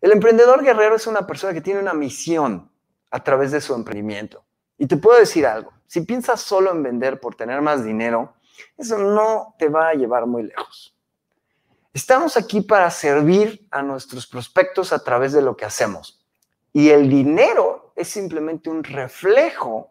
El 0.00 0.10
emprendedor 0.10 0.64
guerrero 0.64 0.96
es 0.96 1.06
una 1.06 1.28
persona 1.28 1.52
que 1.52 1.60
tiene 1.60 1.78
una 1.78 1.94
misión, 1.94 2.69
a 3.10 3.22
través 3.22 3.50
de 3.50 3.60
su 3.60 3.74
emprendimiento. 3.74 4.44
Y 4.78 4.86
te 4.86 4.96
puedo 4.96 5.18
decir 5.18 5.46
algo, 5.46 5.72
si 5.86 6.02
piensas 6.02 6.40
solo 6.40 6.70
en 6.70 6.82
vender 6.82 7.20
por 7.20 7.34
tener 7.34 7.60
más 7.60 7.84
dinero, 7.84 8.34
eso 8.76 8.98
no 8.98 9.54
te 9.58 9.68
va 9.68 9.88
a 9.88 9.94
llevar 9.94 10.26
muy 10.26 10.44
lejos. 10.44 10.96
Estamos 11.92 12.36
aquí 12.36 12.60
para 12.60 12.90
servir 12.90 13.66
a 13.70 13.82
nuestros 13.82 14.26
prospectos 14.26 14.92
a 14.92 15.02
través 15.02 15.32
de 15.32 15.42
lo 15.42 15.56
que 15.56 15.64
hacemos. 15.64 16.24
Y 16.72 16.90
el 16.90 17.10
dinero 17.10 17.92
es 17.96 18.08
simplemente 18.08 18.70
un 18.70 18.84
reflejo 18.84 19.90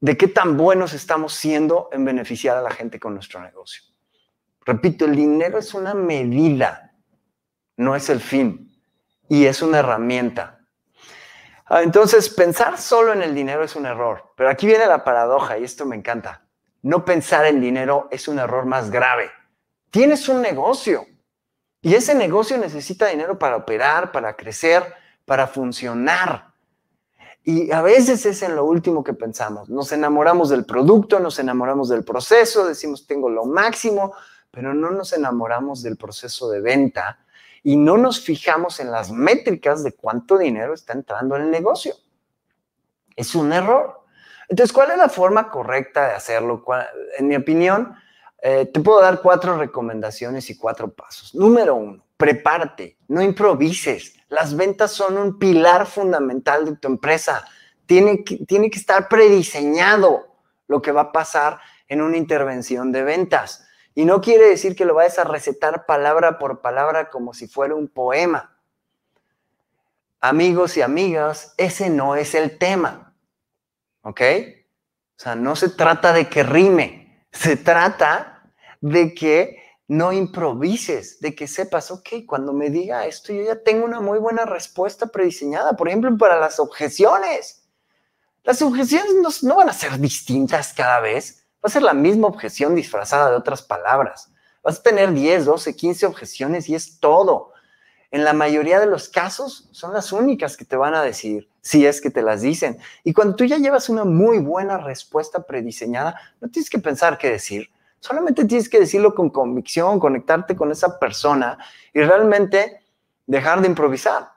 de 0.00 0.16
qué 0.16 0.28
tan 0.28 0.56
buenos 0.56 0.94
estamos 0.94 1.34
siendo 1.34 1.88
en 1.92 2.04
beneficiar 2.04 2.56
a 2.56 2.62
la 2.62 2.70
gente 2.70 2.98
con 2.98 3.14
nuestro 3.14 3.40
negocio. 3.40 3.82
Repito, 4.64 5.04
el 5.04 5.14
dinero 5.14 5.58
es 5.58 5.74
una 5.74 5.92
medida, 5.92 6.94
no 7.76 7.94
es 7.94 8.08
el 8.08 8.20
fin, 8.20 8.74
y 9.28 9.44
es 9.44 9.62
una 9.62 9.78
herramienta. 9.80 10.63
Ah, 11.66 11.82
entonces, 11.82 12.28
pensar 12.28 12.78
solo 12.78 13.12
en 13.12 13.22
el 13.22 13.34
dinero 13.34 13.64
es 13.64 13.74
un 13.74 13.86
error, 13.86 14.32
pero 14.36 14.50
aquí 14.50 14.66
viene 14.66 14.86
la 14.86 15.02
paradoja 15.02 15.58
y 15.58 15.64
esto 15.64 15.86
me 15.86 15.96
encanta. 15.96 16.46
No 16.82 17.04
pensar 17.04 17.46
en 17.46 17.60
dinero 17.60 18.08
es 18.10 18.28
un 18.28 18.38
error 18.38 18.66
más 18.66 18.90
grave. 18.90 19.30
Tienes 19.90 20.28
un 20.28 20.42
negocio 20.42 21.06
y 21.80 21.94
ese 21.94 22.14
negocio 22.14 22.58
necesita 22.58 23.06
dinero 23.06 23.38
para 23.38 23.56
operar, 23.56 24.12
para 24.12 24.36
crecer, 24.36 24.82
para 25.24 25.46
funcionar. 25.46 26.52
Y 27.42 27.72
a 27.72 27.80
veces 27.80 28.26
es 28.26 28.42
en 28.42 28.56
lo 28.56 28.64
último 28.64 29.02
que 29.02 29.14
pensamos. 29.14 29.70
Nos 29.70 29.92
enamoramos 29.92 30.50
del 30.50 30.66
producto, 30.66 31.20
nos 31.20 31.38
enamoramos 31.38 31.88
del 31.88 32.04
proceso, 32.04 32.66
decimos 32.66 33.06
tengo 33.06 33.30
lo 33.30 33.46
máximo, 33.46 34.14
pero 34.50 34.74
no 34.74 34.90
nos 34.90 35.14
enamoramos 35.14 35.82
del 35.82 35.96
proceso 35.96 36.50
de 36.50 36.60
venta 36.60 37.23
y 37.64 37.76
no 37.76 37.96
nos 37.96 38.20
fijamos 38.20 38.78
en 38.78 38.92
las 38.92 39.10
métricas 39.10 39.82
de 39.82 39.92
cuánto 39.92 40.36
dinero 40.36 40.74
está 40.74 40.92
entrando 40.92 41.34
en 41.34 41.42
el 41.42 41.50
negocio. 41.50 41.94
Es 43.16 43.34
un 43.34 43.52
error. 43.54 44.02
Entonces, 44.50 44.72
¿cuál 44.72 44.90
es 44.90 44.98
la 44.98 45.08
forma 45.08 45.50
correcta 45.50 46.08
de 46.08 46.12
hacerlo? 46.12 46.62
En 47.18 47.26
mi 47.26 47.36
opinión, 47.36 47.96
eh, 48.42 48.66
te 48.66 48.80
puedo 48.80 49.00
dar 49.00 49.22
cuatro 49.22 49.56
recomendaciones 49.56 50.50
y 50.50 50.58
cuatro 50.58 50.92
pasos. 50.92 51.34
Número 51.34 51.74
uno, 51.74 52.04
prepárate, 52.18 52.98
no 53.08 53.22
improvises. 53.22 54.14
Las 54.28 54.54
ventas 54.54 54.92
son 54.92 55.16
un 55.16 55.38
pilar 55.38 55.86
fundamental 55.86 56.66
de 56.66 56.76
tu 56.76 56.88
empresa. 56.88 57.46
Tiene 57.86 58.22
que, 58.22 58.44
tiene 58.44 58.70
que 58.70 58.78
estar 58.78 59.08
prediseñado. 59.08 60.34
lo 60.66 60.80
que 60.80 60.92
va 60.92 61.02
a 61.02 61.12
pasar 61.12 61.60
en 61.88 62.02
una 62.02 62.16
intervención 62.16 62.92
de 62.92 63.04
ventas. 63.04 63.63
Y 63.94 64.04
no 64.04 64.20
quiere 64.20 64.48
decir 64.48 64.74
que 64.74 64.84
lo 64.84 64.94
vayas 64.94 65.18
a 65.18 65.24
recetar 65.24 65.86
palabra 65.86 66.38
por 66.38 66.60
palabra 66.60 67.10
como 67.10 67.32
si 67.32 67.46
fuera 67.46 67.74
un 67.74 67.88
poema. 67.88 68.58
Amigos 70.20 70.76
y 70.76 70.82
amigas, 70.82 71.54
ese 71.56 71.90
no 71.90 72.16
es 72.16 72.34
el 72.34 72.58
tema. 72.58 73.14
¿Ok? 74.02 74.20
O 75.16 75.22
sea, 75.22 75.36
no 75.36 75.54
se 75.54 75.68
trata 75.68 76.12
de 76.12 76.28
que 76.28 76.42
rime, 76.42 77.24
se 77.32 77.56
trata 77.56 78.50
de 78.80 79.14
que 79.14 79.62
no 79.86 80.12
improvises, 80.12 81.20
de 81.20 81.34
que 81.34 81.46
sepas, 81.46 81.90
ok, 81.90 82.08
cuando 82.26 82.52
me 82.52 82.70
diga 82.70 83.06
esto, 83.06 83.32
yo 83.32 83.42
ya 83.42 83.62
tengo 83.62 83.84
una 83.84 84.00
muy 84.00 84.18
buena 84.18 84.44
respuesta 84.44 85.06
prediseñada, 85.06 85.74
por 85.74 85.88
ejemplo, 85.88 86.16
para 86.16 86.40
las 86.40 86.58
objeciones. 86.58 87.68
Las 88.42 88.60
objeciones 88.62 89.14
no, 89.22 89.28
no 89.48 89.56
van 89.56 89.68
a 89.68 89.74
ser 89.74 89.98
distintas 89.98 90.72
cada 90.72 91.00
vez, 91.00 91.43
Va 91.64 91.68
a 91.68 91.70
ser 91.70 91.82
la 91.82 91.94
misma 91.94 92.26
objeción 92.26 92.74
disfrazada 92.74 93.30
de 93.30 93.36
otras 93.36 93.62
palabras. 93.62 94.30
Vas 94.62 94.80
a 94.80 94.82
tener 94.82 95.12
10, 95.12 95.46
12, 95.46 95.74
15 95.74 96.04
objeciones 96.04 96.68
y 96.68 96.74
es 96.74 97.00
todo. 97.00 97.52
En 98.10 98.22
la 98.22 98.34
mayoría 98.34 98.78
de 98.78 98.86
los 98.86 99.08
casos 99.08 99.68
son 99.72 99.94
las 99.94 100.12
únicas 100.12 100.58
que 100.58 100.66
te 100.66 100.76
van 100.76 100.94
a 100.94 101.02
decir, 101.02 101.48
si 101.62 101.86
es 101.86 102.02
que 102.02 102.10
te 102.10 102.20
las 102.20 102.42
dicen. 102.42 102.76
Y 103.02 103.14
cuando 103.14 103.34
tú 103.34 103.46
ya 103.46 103.56
llevas 103.56 103.88
una 103.88 104.04
muy 104.04 104.40
buena 104.40 104.76
respuesta 104.76 105.46
prediseñada, 105.46 106.20
no 106.38 106.50
tienes 106.50 106.68
que 106.68 106.78
pensar 106.78 107.16
qué 107.16 107.30
decir. 107.30 107.70
Solamente 107.98 108.44
tienes 108.44 108.68
que 108.68 108.78
decirlo 108.78 109.14
con 109.14 109.30
convicción, 109.30 109.98
conectarte 109.98 110.54
con 110.54 110.70
esa 110.70 110.98
persona 110.98 111.56
y 111.94 112.02
realmente 112.02 112.82
dejar 113.26 113.62
de 113.62 113.68
improvisar. 113.68 114.28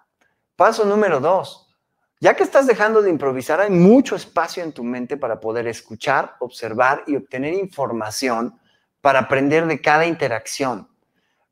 Paso 0.56 0.86
número 0.86 1.20
dos, 1.20 1.67
ya 2.20 2.36
que 2.36 2.44
estás 2.44 2.66
dejando 2.66 3.02
de 3.02 3.10
improvisar, 3.10 3.60
hay 3.60 3.70
mucho 3.70 4.16
espacio 4.16 4.64
en 4.64 4.72
tu 4.72 4.84
mente 4.84 5.18
para 5.18 5.40
poder 5.40 5.68
escuchar, 5.68 6.36
observar 6.40 7.04
y 7.06 7.16
obtener 7.16 7.54
información 7.54 8.60
para 9.02 9.20
aprender 9.20 9.68
de 9.68 9.80
cada 9.82 10.06
interacción. 10.06 10.88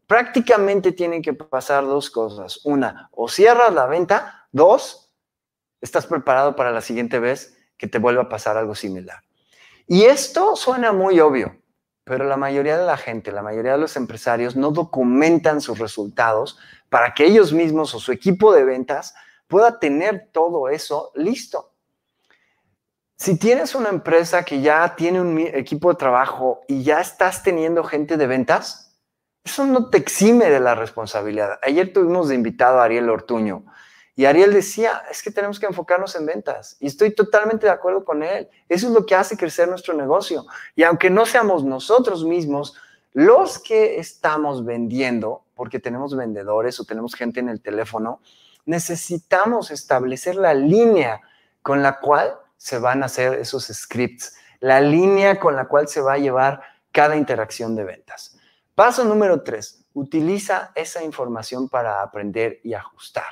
Prácticamente 0.08 0.92
tienen 0.92 1.22
que 1.22 1.34
pasar 1.34 1.84
dos 1.84 2.10
cosas. 2.10 2.62
Una, 2.64 3.10
o 3.12 3.28
cierras 3.28 3.74
la 3.74 3.86
venta. 3.86 4.48
Dos, 4.52 5.12
estás 5.82 6.08
preparado 6.08 6.56
para 6.56 6.72
la 6.72 6.82
siguiente 6.82 7.20
vez 7.20 7.58
que 7.78 7.88
te 7.88 8.00
vuelva 8.00 8.24
a 8.24 8.30
pasar 8.30 8.58
algo 8.58 8.76
similar. 8.76 9.22
Y 9.88 10.04
esto 10.06 10.56
suena 10.56 10.94
muy 10.94 11.20
obvio, 11.20 11.62
pero 12.04 12.26
la 12.26 12.38
mayoría 12.38 12.78
de 12.78 12.86
la 12.86 12.98
gente, 12.98 13.32
la 13.32 13.44
mayoría 13.44 13.74
de 13.74 13.78
los 13.78 13.96
empresarios 13.96 14.56
no 14.56 14.72
documentan 14.72 15.62
sus 15.62 15.78
resultados 15.78 16.58
para 16.90 17.14
que 17.14 17.26
ellos 17.26 17.54
mismos 17.54 17.94
o 17.94 18.00
su 18.00 18.12
equipo 18.12 18.54
de 18.54 18.64
ventas 18.64 19.14
pueda 19.48 19.80
tener 19.80 20.30
todo 20.32 20.70
eso 20.70 21.12
listo. 21.16 21.72
Si 23.18 23.40
tienes 23.40 23.76
una 23.76 23.90
empresa 23.90 24.44
que 24.44 24.62
ya 24.62 24.96
tiene 24.96 25.22
un 25.22 25.38
equipo 25.40 25.90
de 25.90 25.96
trabajo 25.96 26.62
y 26.68 26.84
ya 26.84 27.00
estás 27.00 27.44
teniendo 27.44 27.84
gente 27.84 28.18
de 28.18 28.28
ventas, 28.28 29.00
eso 29.44 29.66
no 29.66 29.90
te 29.90 29.98
exime 29.98 30.50
de 30.50 30.60
la 30.60 30.76
responsabilidad. 30.76 31.60
Ayer 31.62 31.94
tuvimos 31.94 32.28
de 32.28 32.36
invitado 32.36 32.80
a 32.80 32.84
Ariel 32.84 33.10
Ortuño 33.10 33.64
y 34.16 34.26
Ariel 34.26 34.54
decía, 34.54 35.04
es 35.10 35.22
que 35.22 35.32
tenemos 35.32 35.60
que 35.60 35.66
enfocarnos 35.66 36.16
en 36.16 36.26
ventas 36.26 36.78
y 36.80 36.88
estoy 36.88 37.14
totalmente 37.14 37.68
de 37.68 37.72
acuerdo 37.72 38.04
con 38.04 38.24
él. 38.24 38.50
Eso 38.68 38.88
es 38.88 38.94
lo 38.94 39.06
que 39.06 39.16
hace 39.16 39.38
crecer 39.38 39.68
nuestro 39.70 39.94
negocio. 39.94 40.46
Y 40.76 40.84
aunque 40.84 41.10
no 41.10 41.26
seamos 41.26 41.64
nosotros 41.64 42.26
mismos 42.26 42.76
los 43.14 43.60
que 43.60 44.00
estamos 44.00 44.66
vendiendo, 44.66 45.44
porque 45.54 45.80
tenemos 45.80 46.16
vendedores 46.16 46.80
o 46.80 46.86
tenemos 46.86 47.14
gente 47.14 47.40
en 47.40 47.50
el 47.50 47.62
teléfono, 47.62 48.20
necesitamos 48.66 49.72
establecer 49.72 50.36
la 50.36 50.54
línea 50.54 51.22
con 51.62 51.82
la 51.82 52.00
cual 52.00 52.38
se 52.58 52.80
van 52.80 53.04
a 53.04 53.08
hacer 53.08 53.34
esos 53.40 53.66
scripts, 53.66 54.36
la 54.60 54.82
línea 54.82 55.40
con 55.40 55.56
la 55.56 55.66
cual 55.68 55.88
se 55.88 56.02
va 56.02 56.14
a 56.14 56.18
llevar 56.18 56.62
cada 56.92 57.16
interacción 57.16 57.76
de 57.76 57.84
ventas. 57.84 58.38
Paso 58.74 59.04
número 59.04 59.42
tres, 59.44 59.86
utiliza 59.94 60.72
esa 60.76 61.04
información 61.04 61.70
para 61.70 62.02
aprender 62.02 62.60
y 62.64 62.74
ajustar. 62.74 63.26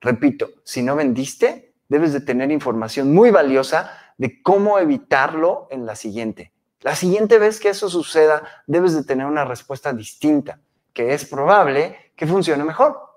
Repito, 0.00 0.48
si 0.64 0.82
no 0.82 0.96
vendiste, 0.96 1.74
debes 1.88 2.12
de 2.12 2.20
tener 2.20 2.50
información 2.50 3.12
muy 3.12 3.30
valiosa 3.30 3.90
de 4.16 4.42
cómo 4.42 4.78
evitarlo 4.78 5.68
en 5.70 5.86
la 5.86 5.96
siguiente. 5.96 6.52
La 6.80 6.96
siguiente 6.96 7.38
vez 7.38 7.60
que 7.60 7.68
eso 7.68 7.90
suceda, 7.90 8.42
debes 8.66 8.94
de 8.94 9.04
tener 9.04 9.26
una 9.26 9.44
respuesta 9.44 9.92
distinta, 9.92 10.60
que 10.92 11.12
es 11.12 11.26
probable 11.26 12.12
que 12.16 12.26
funcione 12.26 12.64
mejor. 12.64 13.09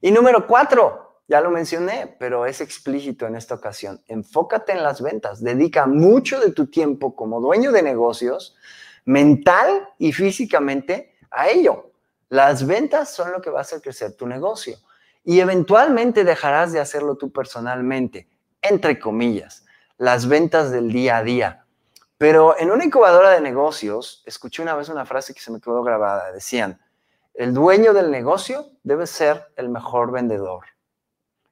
Y 0.00 0.10
número 0.10 0.46
cuatro, 0.46 1.22
ya 1.28 1.40
lo 1.40 1.50
mencioné, 1.50 2.16
pero 2.18 2.46
es 2.46 2.60
explícito 2.60 3.26
en 3.26 3.36
esta 3.36 3.54
ocasión. 3.54 4.02
Enfócate 4.08 4.72
en 4.72 4.82
las 4.82 5.00
ventas. 5.00 5.42
Dedica 5.42 5.86
mucho 5.86 6.40
de 6.40 6.52
tu 6.52 6.66
tiempo 6.66 7.14
como 7.14 7.40
dueño 7.40 7.70
de 7.70 7.82
negocios, 7.82 8.56
mental 9.04 9.88
y 9.98 10.12
físicamente, 10.12 11.14
a 11.30 11.48
ello. 11.48 11.92
Las 12.30 12.66
ventas 12.66 13.14
son 13.14 13.32
lo 13.32 13.40
que 13.40 13.50
va 13.50 13.58
a 13.58 13.62
hacer 13.62 13.80
crecer 13.80 14.16
tu 14.16 14.26
negocio. 14.26 14.78
Y 15.22 15.40
eventualmente 15.40 16.24
dejarás 16.24 16.72
de 16.72 16.80
hacerlo 16.80 17.16
tú 17.16 17.30
personalmente, 17.30 18.28
entre 18.62 18.98
comillas, 18.98 19.66
las 19.98 20.26
ventas 20.26 20.70
del 20.70 20.90
día 20.90 21.18
a 21.18 21.22
día. 21.22 21.66
Pero 22.16 22.58
en 22.58 22.70
una 22.70 22.84
incubadora 22.84 23.30
de 23.30 23.40
negocios, 23.40 24.22
escuché 24.26 24.62
una 24.62 24.74
vez 24.74 24.88
una 24.88 25.06
frase 25.06 25.32
que 25.34 25.40
se 25.40 25.52
me 25.52 25.60
quedó 25.60 25.82
grabada. 25.82 26.32
Decían, 26.32 26.80
el 27.40 27.54
dueño 27.54 27.94
del 27.94 28.10
negocio 28.10 28.66
debe 28.82 29.06
ser 29.06 29.50
el 29.56 29.70
mejor 29.70 30.12
vendedor. 30.12 30.66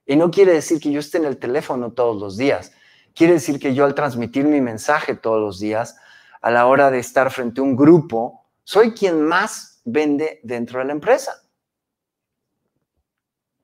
Y 0.05 0.17
no 0.17 0.29
quiere 0.29 0.53
decir 0.53 0.79
que 0.79 0.91
yo 0.91 0.99
esté 0.99 1.17
en 1.17 1.25
el 1.25 1.39
teléfono 1.39 1.93
todos 1.93 2.21
los 2.21 2.37
días. 2.37 2.73
Quiere 3.15 3.33
decir 3.33 3.59
que 3.59 3.73
yo 3.73 3.85
al 3.85 3.95
transmitir 3.95 4.45
mi 4.45 4.61
mensaje 4.61 5.15
todos 5.15 5.41
los 5.41 5.59
días, 5.59 5.97
a 6.43 6.51
la 6.51 6.67
hora 6.67 6.91
de 6.91 6.99
estar 6.99 7.31
frente 7.31 7.59
a 7.59 7.63
un 7.63 7.75
grupo, 7.75 8.45
soy 8.63 8.91
quien 8.91 9.23
más 9.23 9.81
vende 9.83 10.39
dentro 10.43 10.77
de 10.77 10.85
la 10.85 10.91
empresa. 10.91 11.41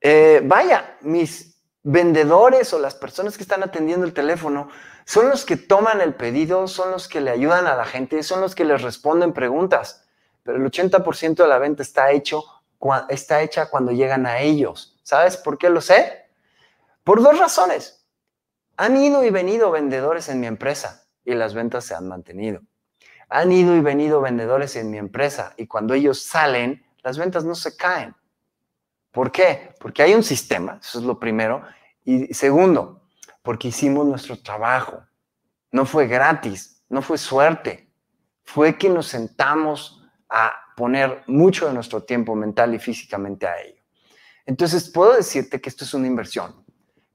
Eh, 0.00 0.42
vaya, 0.44 0.98
mis 1.02 1.62
vendedores 1.84 2.72
o 2.72 2.80
las 2.80 2.96
personas 2.96 3.36
que 3.36 3.44
están 3.44 3.62
atendiendo 3.62 4.04
el 4.04 4.12
teléfono 4.12 4.68
son 5.04 5.30
los 5.30 5.44
que 5.44 5.56
toman 5.56 6.00
el 6.00 6.16
pedido, 6.16 6.66
son 6.66 6.90
los 6.90 7.06
que 7.06 7.20
le 7.20 7.30
ayudan 7.30 7.68
a 7.68 7.76
la 7.76 7.84
gente, 7.84 8.24
son 8.24 8.40
los 8.40 8.56
que 8.56 8.64
les 8.64 8.82
responden 8.82 9.32
preguntas 9.32 10.05
pero 10.46 10.58
el 10.58 10.70
80% 10.70 11.34
de 11.34 11.48
la 11.48 11.58
venta 11.58 11.82
está, 11.82 12.12
hecho, 12.12 12.44
está 13.08 13.42
hecha 13.42 13.68
cuando 13.68 13.90
llegan 13.90 14.26
a 14.26 14.38
ellos. 14.38 14.96
¿Sabes 15.02 15.36
por 15.36 15.58
qué 15.58 15.68
lo 15.68 15.80
sé? 15.80 16.30
Por 17.02 17.20
dos 17.20 17.36
razones. 17.36 18.06
Han 18.76 18.96
ido 18.96 19.24
y 19.24 19.30
venido 19.30 19.72
vendedores 19.72 20.28
en 20.28 20.38
mi 20.38 20.46
empresa 20.46 21.04
y 21.24 21.34
las 21.34 21.52
ventas 21.52 21.84
se 21.84 21.96
han 21.96 22.06
mantenido. 22.06 22.62
Han 23.28 23.50
ido 23.50 23.74
y 23.74 23.80
venido 23.80 24.20
vendedores 24.20 24.76
en 24.76 24.88
mi 24.88 24.98
empresa 24.98 25.52
y 25.56 25.66
cuando 25.66 25.94
ellos 25.94 26.22
salen, 26.22 26.86
las 27.02 27.18
ventas 27.18 27.44
no 27.44 27.56
se 27.56 27.76
caen. 27.76 28.14
¿Por 29.10 29.32
qué? 29.32 29.74
Porque 29.80 30.04
hay 30.04 30.14
un 30.14 30.22
sistema, 30.22 30.78
eso 30.80 31.00
es 31.00 31.04
lo 31.04 31.18
primero. 31.18 31.62
Y 32.04 32.32
segundo, 32.34 33.02
porque 33.42 33.68
hicimos 33.68 34.06
nuestro 34.06 34.40
trabajo. 34.40 35.02
No 35.72 35.86
fue 35.86 36.06
gratis, 36.06 36.84
no 36.88 37.02
fue 37.02 37.18
suerte. 37.18 37.90
Fue 38.44 38.78
que 38.78 38.88
nos 38.88 39.08
sentamos 39.08 39.95
a 40.28 40.52
poner 40.76 41.22
mucho 41.26 41.66
de 41.66 41.72
nuestro 41.72 42.02
tiempo 42.02 42.34
mental 42.34 42.74
y 42.74 42.78
físicamente 42.78 43.46
a 43.46 43.60
ello. 43.60 43.82
Entonces, 44.44 44.90
puedo 44.90 45.14
decirte 45.14 45.60
que 45.60 45.68
esto 45.68 45.84
es 45.84 45.94
una 45.94 46.06
inversión. 46.06 46.64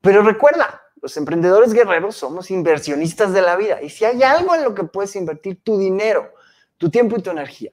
Pero 0.01 0.23
recuerda, 0.23 0.81
los 1.01 1.15
emprendedores 1.17 1.73
guerreros 1.73 2.15
somos 2.15 2.51
inversionistas 2.51 3.33
de 3.33 3.41
la 3.41 3.55
vida. 3.55 3.81
Y 3.81 3.89
si 3.89 4.05
hay 4.05 4.21
algo 4.23 4.53
en 4.55 4.63
lo 4.63 4.75
que 4.75 4.83
puedes 4.83 5.15
invertir 5.15 5.63
tu 5.63 5.77
dinero, 5.77 6.33
tu 6.77 6.89
tiempo 6.89 7.17
y 7.17 7.21
tu 7.21 7.31
energía, 7.31 7.71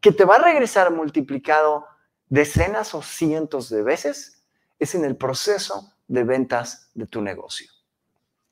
que 0.00 0.12
te 0.12 0.24
va 0.24 0.36
a 0.36 0.42
regresar 0.42 0.90
multiplicado 0.92 1.86
decenas 2.28 2.94
o 2.94 3.02
cientos 3.02 3.68
de 3.68 3.82
veces, 3.82 4.44
es 4.78 4.94
en 4.94 5.04
el 5.04 5.16
proceso 5.16 5.92
de 6.08 6.24
ventas 6.24 6.90
de 6.94 7.06
tu 7.06 7.20
negocio. 7.20 7.70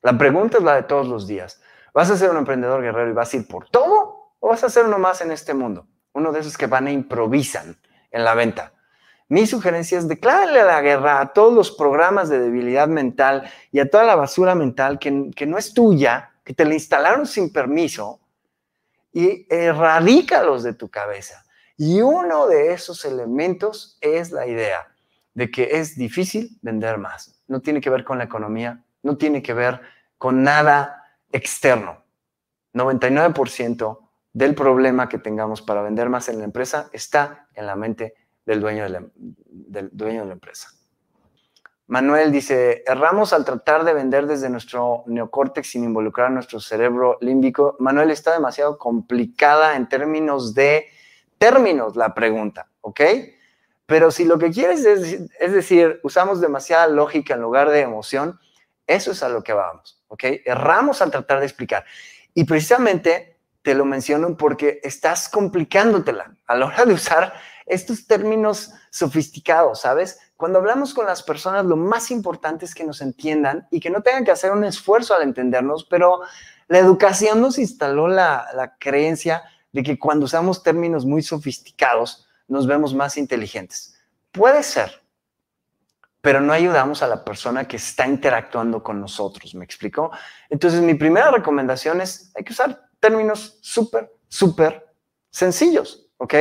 La 0.01 0.17
pregunta 0.17 0.59
es 0.59 0.63
la 0.63 0.75
de 0.75 0.83
todos 0.83 1.07
los 1.07 1.27
días. 1.27 1.61
¿Vas 1.93 2.09
a 2.11 2.17
ser 2.17 2.29
un 2.29 2.37
emprendedor 2.37 2.81
guerrero 2.81 3.09
y 3.09 3.13
vas 3.13 3.33
a 3.33 3.37
ir 3.37 3.47
por 3.47 3.69
todo 3.69 4.35
o 4.39 4.47
vas 4.47 4.63
a 4.63 4.69
ser 4.69 4.85
uno 4.85 4.99
más 4.99 5.21
en 5.21 5.31
este 5.31 5.53
mundo? 5.53 5.87
Uno 6.13 6.31
de 6.31 6.39
esos 6.39 6.57
que 6.57 6.67
van 6.67 6.87
e 6.87 6.91
improvisan 6.91 7.77
en 8.11 8.23
la 8.23 8.33
venta. 8.33 8.73
Mi 9.27 9.45
sugerencia 9.45 9.99
es 9.99 10.07
declárale 10.07 10.63
la 10.63 10.81
guerra 10.81 11.21
a 11.21 11.33
todos 11.33 11.53
los 11.53 11.71
programas 11.71 12.29
de 12.29 12.39
debilidad 12.39 12.87
mental 12.87 13.49
y 13.71 13.79
a 13.79 13.89
toda 13.89 14.03
la 14.03 14.15
basura 14.15 14.55
mental 14.55 14.97
que, 14.97 15.29
que 15.35 15.45
no 15.45 15.57
es 15.57 15.73
tuya, 15.73 16.31
que 16.43 16.53
te 16.53 16.65
la 16.65 16.73
instalaron 16.73 17.27
sin 17.27 17.53
permiso 17.53 18.19
y 19.13 19.45
erradícalos 19.49 20.63
de 20.63 20.73
tu 20.73 20.89
cabeza. 20.89 21.45
Y 21.77 22.01
uno 22.01 22.47
de 22.47 22.73
esos 22.73 23.05
elementos 23.05 23.97
es 24.01 24.31
la 24.31 24.47
idea 24.47 24.87
de 25.33 25.49
que 25.51 25.79
es 25.79 25.95
difícil 25.95 26.57
vender 26.61 26.97
más. 26.97 27.41
No 27.47 27.61
tiene 27.61 27.81
que 27.81 27.89
ver 27.89 28.03
con 28.03 28.17
la 28.17 28.25
economía, 28.25 28.83
no 29.03 29.15
tiene 29.15 29.41
que 29.41 29.53
ver 29.53 29.79
con 30.17 30.43
nada 30.43 31.03
externo. 31.31 32.03
99% 32.73 34.08
del 34.39 34.55
problema 34.55 35.09
que 35.09 35.17
tengamos 35.17 35.61
para 35.61 35.81
vender 35.81 36.07
más 36.07 36.29
en 36.29 36.37
la 36.37 36.45
empresa 36.45 36.89
está 36.93 37.49
en 37.55 37.65
la 37.65 37.75
mente 37.75 38.13
del 38.45 38.61
dueño 38.61 38.83
de 38.83 38.89
la, 38.89 39.03
del 39.13 39.89
dueño 39.91 40.21
de 40.21 40.27
la 40.27 40.33
empresa. 40.33 40.69
Manuel 41.87 42.31
dice, 42.31 42.81
erramos 42.87 43.33
al 43.33 43.43
tratar 43.43 43.83
de 43.83 43.93
vender 43.93 44.27
desde 44.27 44.49
nuestro 44.49 45.03
neocórtex 45.07 45.71
sin 45.71 45.83
involucrar 45.83 46.31
nuestro 46.31 46.61
cerebro 46.61 47.17
límbico. 47.19 47.75
Manuel, 47.79 48.11
está 48.11 48.31
demasiado 48.31 48.77
complicada 48.77 49.75
en 49.75 49.89
términos 49.89 50.53
de 50.53 50.85
términos 51.37 51.97
la 51.97 52.13
pregunta, 52.13 52.69
¿ok? 52.79 53.01
Pero 53.85 54.09
si 54.09 54.23
lo 54.23 54.39
que 54.39 54.51
quieres 54.51 54.85
es, 54.85 55.19
es 55.37 55.51
decir, 55.51 55.99
usamos 56.01 56.39
demasiada 56.39 56.87
lógica 56.87 57.33
en 57.33 57.41
lugar 57.41 57.69
de 57.69 57.81
emoción, 57.81 58.39
eso 58.87 59.11
es 59.11 59.21
a 59.21 59.27
lo 59.27 59.43
que 59.43 59.51
vamos, 59.51 60.01
¿ok? 60.07 60.23
Erramos 60.45 61.01
al 61.01 61.11
tratar 61.11 61.39
de 61.39 61.45
explicar. 61.45 61.83
Y 62.33 62.45
precisamente 62.45 63.28
te 63.61 63.75
lo 63.75 63.85
menciono 63.85 64.37
porque 64.37 64.79
estás 64.83 65.29
complicándotela 65.29 66.35
a 66.47 66.55
la 66.55 66.67
hora 66.67 66.85
de 66.85 66.93
usar 66.93 67.33
estos 67.65 68.07
términos 68.07 68.71
sofisticados, 68.89 69.81
¿sabes? 69.81 70.19
Cuando 70.35 70.59
hablamos 70.59 70.93
con 70.93 71.05
las 71.05 71.21
personas, 71.21 71.65
lo 71.65 71.75
más 71.75 72.09
importante 72.11 72.65
es 72.65 72.73
que 72.73 72.83
nos 72.83 73.01
entiendan 73.01 73.67
y 73.69 73.79
que 73.79 73.89
no 73.89 74.01
tengan 74.01 74.25
que 74.25 74.31
hacer 74.31 74.51
un 74.51 74.63
esfuerzo 74.63 75.13
al 75.13 75.21
entendernos, 75.21 75.85
pero 75.85 76.21
la 76.67 76.79
educación 76.79 77.41
nos 77.41 77.59
instaló 77.59 78.07
la, 78.07 78.47
la 78.55 78.75
creencia 78.77 79.43
de 79.71 79.83
que 79.83 79.99
cuando 79.99 80.25
usamos 80.25 80.63
términos 80.63 81.05
muy 81.05 81.21
sofisticados, 81.21 82.27
nos 82.47 82.65
vemos 82.65 82.95
más 82.95 83.17
inteligentes. 83.17 83.95
Puede 84.31 84.63
ser, 84.63 85.03
pero 86.21 86.41
no 86.41 86.53
ayudamos 86.53 87.03
a 87.03 87.07
la 87.07 87.23
persona 87.23 87.67
que 87.67 87.77
está 87.77 88.07
interactuando 88.07 88.81
con 88.81 88.99
nosotros, 88.99 89.53
¿me 89.53 89.63
explico? 89.63 90.11
Entonces, 90.49 90.81
mi 90.81 90.95
primera 90.95 91.29
recomendación 91.29 92.01
es, 92.01 92.31
hay 92.35 92.43
que 92.43 92.53
usar 92.53 92.88
términos 92.99 93.57
súper, 93.61 94.11
súper 94.27 94.87
sencillos, 95.29 96.09
¿ok? 96.17 96.33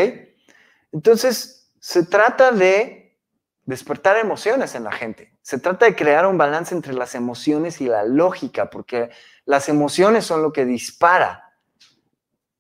Entonces, 0.93 1.71
se 1.81 2.05
trata 2.05 2.51
de 2.51 3.19
despertar 3.65 4.17
emociones 4.17 4.75
en 4.75 4.85
la 4.85 4.93
gente. 4.93 5.35
Se 5.43 5.59
trata 5.59 5.87
de 5.87 5.95
crear 5.95 6.27
un 6.27 6.39
balance 6.39 6.75
entre 6.75 6.95
las 6.95 7.15
emociones 7.15 7.81
y 7.81 7.87
la 7.87 8.03
lógica, 8.05 8.71
porque 8.71 9.11
las 9.45 9.69
emociones 9.69 10.25
son 10.25 10.43
lo 10.43 10.53
que 10.53 10.65
dispara 10.65 11.55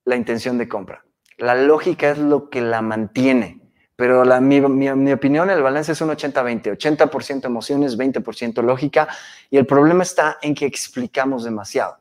la 0.04 0.16
intención 0.16 0.58
de 0.58 0.68
compra. 0.68 1.04
La 1.38 1.54
lógica 1.54 2.11
es 2.11 2.18
lo 2.18 2.50
que 2.50 2.61
la 2.61 2.82
mantiene. 2.82 3.61
Pero 3.96 4.24
mi, 4.40 4.61
mi, 4.61 5.12
opinión, 5.12 5.50
el 5.50 5.62
balance 5.62 5.92
es 5.92 6.00
un 6.00 6.11
80-20. 6.11 6.76
80%, 6.78 7.44
emociones, 7.46 7.98
20% 7.98 8.62
lógica. 8.62 9.08
Y 9.50 9.56
el 9.56 9.66
problema 9.66 10.02
está 10.02 10.38
en 10.40 10.54
que 10.54 10.66
explicamos 10.66 11.42
demasiado. 11.42 11.98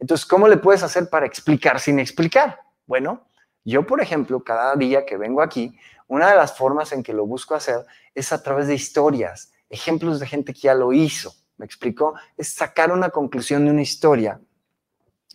Entonces, 0.00 0.26
¿cómo 0.26 0.48
le 0.48 0.56
puedes 0.56 0.82
hacer 0.82 1.08
para 1.08 1.26
explicar 1.26 1.78
sin 1.78 1.98
explicar? 1.98 2.60
Bueno, 2.86 3.26
yo, 3.64 3.86
por 3.86 4.00
ejemplo, 4.00 4.42
cada 4.42 4.74
día 4.74 5.04
que 5.04 5.16
vengo 5.16 5.42
aquí, 5.42 5.78
una 6.08 6.30
de 6.30 6.36
las 6.36 6.56
formas 6.56 6.92
en 6.92 7.02
que 7.02 7.12
lo 7.12 7.26
busco 7.26 7.54
hacer 7.54 7.84
es 8.14 8.32
a 8.32 8.42
través 8.42 8.66
de 8.66 8.74
historias, 8.74 9.52
ejemplos 9.68 10.18
de 10.18 10.26
gente 10.26 10.52
que 10.54 10.60
ya 10.60 10.74
lo 10.74 10.92
hizo. 10.92 11.34
¿Me 11.58 11.66
explico? 11.66 12.14
Es 12.38 12.54
sacar 12.54 12.90
una 12.90 13.10
conclusión 13.10 13.66
de 13.66 13.70
una 13.70 13.82
historia 13.82 14.40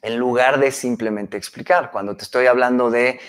en 0.02 0.18
lugar 0.18 0.60
de 0.60 0.72
simplemente 0.72 1.38
explicar. 1.38 1.92
Cuando 1.92 2.18
te 2.18 2.24
estoy 2.24 2.48
hablando 2.48 2.90
de 2.90 3.20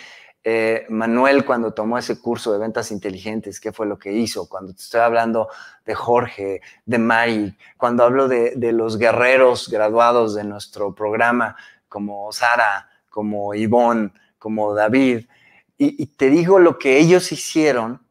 eh, 0.48 0.86
Manuel 0.90 1.44
cuando 1.44 1.74
tomó 1.74 1.98
ese 1.98 2.20
curso 2.20 2.52
de 2.52 2.60
ventas 2.60 2.92
inteligentes, 2.92 3.58
qué 3.58 3.72
fue 3.72 3.84
lo 3.84 3.98
que 3.98 4.12
hizo, 4.12 4.48
cuando 4.48 4.72
te 4.72 4.80
estoy 4.80 5.00
hablando 5.00 5.48
de 5.84 5.96
Jorge, 5.96 6.60
de 6.84 6.98
Mari, 6.98 7.56
cuando 7.76 8.04
hablo 8.04 8.28
de, 8.28 8.54
los 8.72 8.96
guerreros 8.96 9.68
graduados 9.68 10.36
de 10.36 10.44
nuestro 10.44 10.94
programa, 10.94 11.56
como 11.88 12.30
Sara, 12.30 12.88
como 13.10 13.56
Ivonne, 13.56 14.12
como 14.38 14.72
David, 14.72 15.26
y, 15.76 16.00
y 16.00 16.06
te 16.06 16.30
digo 16.30 16.60
lo 16.60 16.78
que 16.78 16.96
ellos 17.00 17.32
hicieron, 17.32 18.06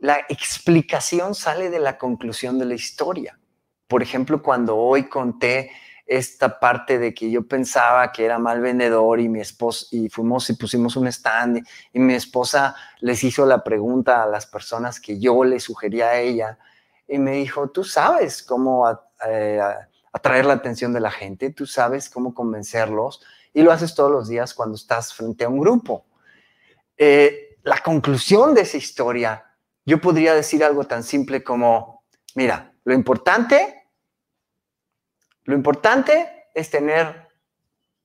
la 0.00 0.18
explicación 0.28 1.36
sale 1.36 1.70
de 1.70 1.78
la 1.78 1.96
conclusión 1.96 2.58
de 2.58 2.64
la 2.64 2.74
historia. 2.74 3.38
Por 3.86 4.02
ejemplo, 4.02 4.42
cuando 4.42 4.76
hoy 4.76 5.04
conté 5.04 5.70
esta 6.08 6.58
parte 6.58 6.98
de 6.98 7.12
que 7.12 7.30
yo 7.30 7.46
pensaba 7.46 8.10
que 8.12 8.24
era 8.24 8.38
mal 8.38 8.62
vendedor 8.62 9.20
y 9.20 9.28
mi 9.28 9.40
esposa, 9.40 9.86
y 9.90 10.08
fuimos 10.08 10.48
y 10.48 10.54
pusimos 10.54 10.96
un 10.96 11.06
stand 11.06 11.62
y, 11.92 11.98
mi 12.00 12.14
esposa 12.14 12.74
les 13.00 13.22
hizo 13.22 13.44
la 13.44 13.62
pregunta 13.62 14.22
a 14.22 14.26
las 14.26 14.46
personas 14.46 15.00
que 15.00 15.20
yo 15.20 15.44
le 15.44 15.60
sugería 15.60 16.06
a 16.06 16.18
ella 16.18 16.58
y 17.06 17.18
me 17.18 17.32
dijo, 17.32 17.68
tú 17.68 17.84
sabes 17.84 18.42
cómo 18.42 18.88
eh, 19.26 19.60
atraer 20.10 20.46
la 20.46 20.54
atención 20.54 20.94
de 20.94 21.00
la 21.00 21.10
gente, 21.10 21.50
tú 21.50 21.66
sabes 21.66 22.08
cómo 22.08 22.32
convencerlos 22.32 23.22
y 23.52 23.60
lo 23.60 23.70
haces 23.70 23.94
todos 23.94 24.10
los 24.10 24.28
días 24.28 24.54
cuando 24.54 24.76
estás 24.76 25.12
frente 25.12 25.44
a 25.44 25.50
un 25.50 25.60
grupo. 25.60 26.06
Eh, 26.96 27.58
la 27.64 27.82
conclusión 27.82 28.54
de 28.54 28.62
esa 28.62 28.78
historia, 28.78 29.44
yo 29.84 30.00
podría 30.00 30.34
decir 30.34 30.64
algo 30.64 30.84
tan 30.84 31.02
simple 31.02 31.44
como, 31.44 32.04
mira, 32.34 32.72
lo 32.84 32.94
importante 32.94 33.77
lo 35.48 35.54
importante 35.54 36.28
es 36.52 36.68
tener 36.68 37.26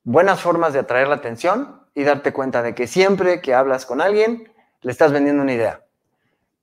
buenas 0.06 0.40
formas 0.40 0.72
de 0.72 0.80
atraer 0.80 1.10
la 1.10 1.16
atención 1.16 1.82
y 1.94 2.04
darte 2.04 2.32
cuenta 2.32 2.62
de 2.62 2.74
que 2.74 2.88
siempre 2.88 3.42
que 3.42 3.54
hablas 3.54 3.86
con 3.86 4.00
alguien, 4.00 4.50
le 4.80 4.90
estás 4.90 5.12
vendiendo 5.12 5.44
una 5.44 5.52
idea. 5.52 5.84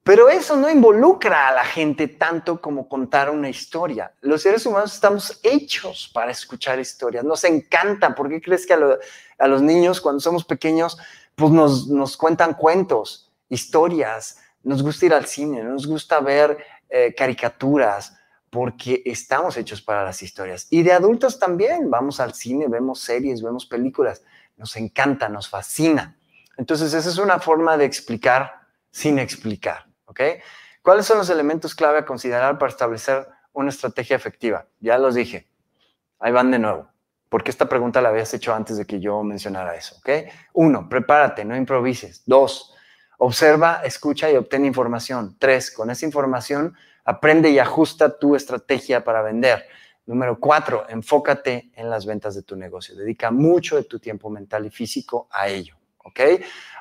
Pero 0.03 0.31
eso 0.31 0.57
no 0.57 0.71
involucra 0.71 1.49
a 1.49 1.53
la 1.53 1.67
gente 1.67 2.09
tanto 2.09 2.63
como 2.63 2.89
contar 2.89 3.29
una 3.29 3.51
historia. 3.51 4.15
Los 4.23 4.41
seres 4.41 4.65
humanos 4.65 4.95
estamos 4.95 5.39
hechos 5.43 6.11
para 6.15 6.31
escuchar 6.31 6.81
historias. 6.81 7.25
Nos 7.25 7.45
encanta. 7.45 8.15
¿Por 8.15 8.31
qué 8.31 8.41
crees 8.41 8.67
que 8.67 8.73
a, 8.73 9.49
los 9.49 9.61
niños 9.61 10.01
cuando 10.01 10.21
somos 10.21 10.47
pequeños 10.47 10.97
pues 11.35 11.51
nos, 11.51 11.89
nos, 11.89 12.17
cuentan 12.17 12.55
cuentos, 12.55 13.31
historias? 13.51 14.39
Nos 14.63 14.83
gusta 14.83 15.05
ir 15.05 15.13
al 15.13 15.27
cine, 15.27 15.63
nos 15.63 15.87
gusta 15.87 16.21
ver 16.21 16.57
eh, 16.89 17.15
caricaturas, 17.15 18.17
porque 18.51 19.03
estamos 19.07 19.57
hechos 19.57 19.81
para 19.81 20.05
las 20.05 20.23
historias. 20.23 20.67
Y 20.71 20.83
de 20.83 20.93
adultos 20.93 21.39
también, 21.39 21.89
vamos 21.89 22.19
al 22.21 22.35
cine, 22.35 22.67
vemos 22.69 23.01
series, 23.01 23.43
vemos 23.43 23.65
películas, 23.65 24.23
nos 24.57 24.77
encanta, 24.77 25.29
nos 25.29 25.49
fascina. 25.49 26.17
Entonces, 26.57 26.93
esa 26.93 27.09
es 27.09 27.19
una 27.19 27.39
forma 27.39 27.77
de 27.77 27.85
explicar 27.85 28.67
sin 28.91 29.19
explicar, 29.19 29.87
¿ok? 30.07 30.21
¿Cuáles 30.83 31.07
son 31.07 31.19
los 31.19 31.31
elementos 31.31 31.75
clave 31.75 32.01
a 32.01 32.05
considerar 32.05 32.59
para 32.59 32.71
establecer 32.71 33.27
una 33.53 33.71
estrategia 33.71 34.17
efectiva? 34.17 34.67
Ya 34.81 34.99
los 34.99 35.15
dije, 35.15 35.49
ahí 36.19 36.33
van 36.33 36.51
de 36.51 36.59
nuevo, 36.59 36.89
porque 37.29 37.51
esta 37.51 37.69
pregunta 37.69 38.03
la 38.03 38.09
habías 38.09 38.35
hecho 38.35 38.53
antes 38.53 38.77
de 38.77 38.85
que 38.85 38.99
yo 38.99 39.23
mencionara 39.23 39.77
eso, 39.77 39.97
¿ok? 39.99 40.29
Uno, 40.55 40.89
prepárate, 40.89 41.45
no 41.45 41.57
improvises. 41.57 42.25
Dos, 42.27 42.75
observa, 43.19 43.83
escucha 43.85 44.31
y 44.31 44.37
obtén 44.37 44.65
información. 44.65 45.37
Tres, 45.39 45.71
con 45.71 45.91
esa 45.91 46.05
información 46.05 46.75
Aprende 47.05 47.51
y 47.51 47.59
ajusta 47.59 48.19
tu 48.19 48.37
estrategia 48.37 49.03
para 49.05 49.23
vender. 49.23 49.65
Número 50.07 50.41
cuatro, 50.41 50.87
enfócate 50.89 51.71
en 51.75 51.89
las 51.89 52.05
ventas 52.05 52.35
de 52.35 52.43
tu 52.43 52.57
negocio. 52.57 52.97
Dedica 52.97 53.31
mucho 53.31 53.77
de 53.77 53.85
tu 53.85 53.99
tiempo 53.99 54.29
mental 54.29 54.67
y 54.67 54.71
físico 54.71 55.29
a 55.31 55.49
ello. 55.49 55.77
¿Ok? 55.99 56.21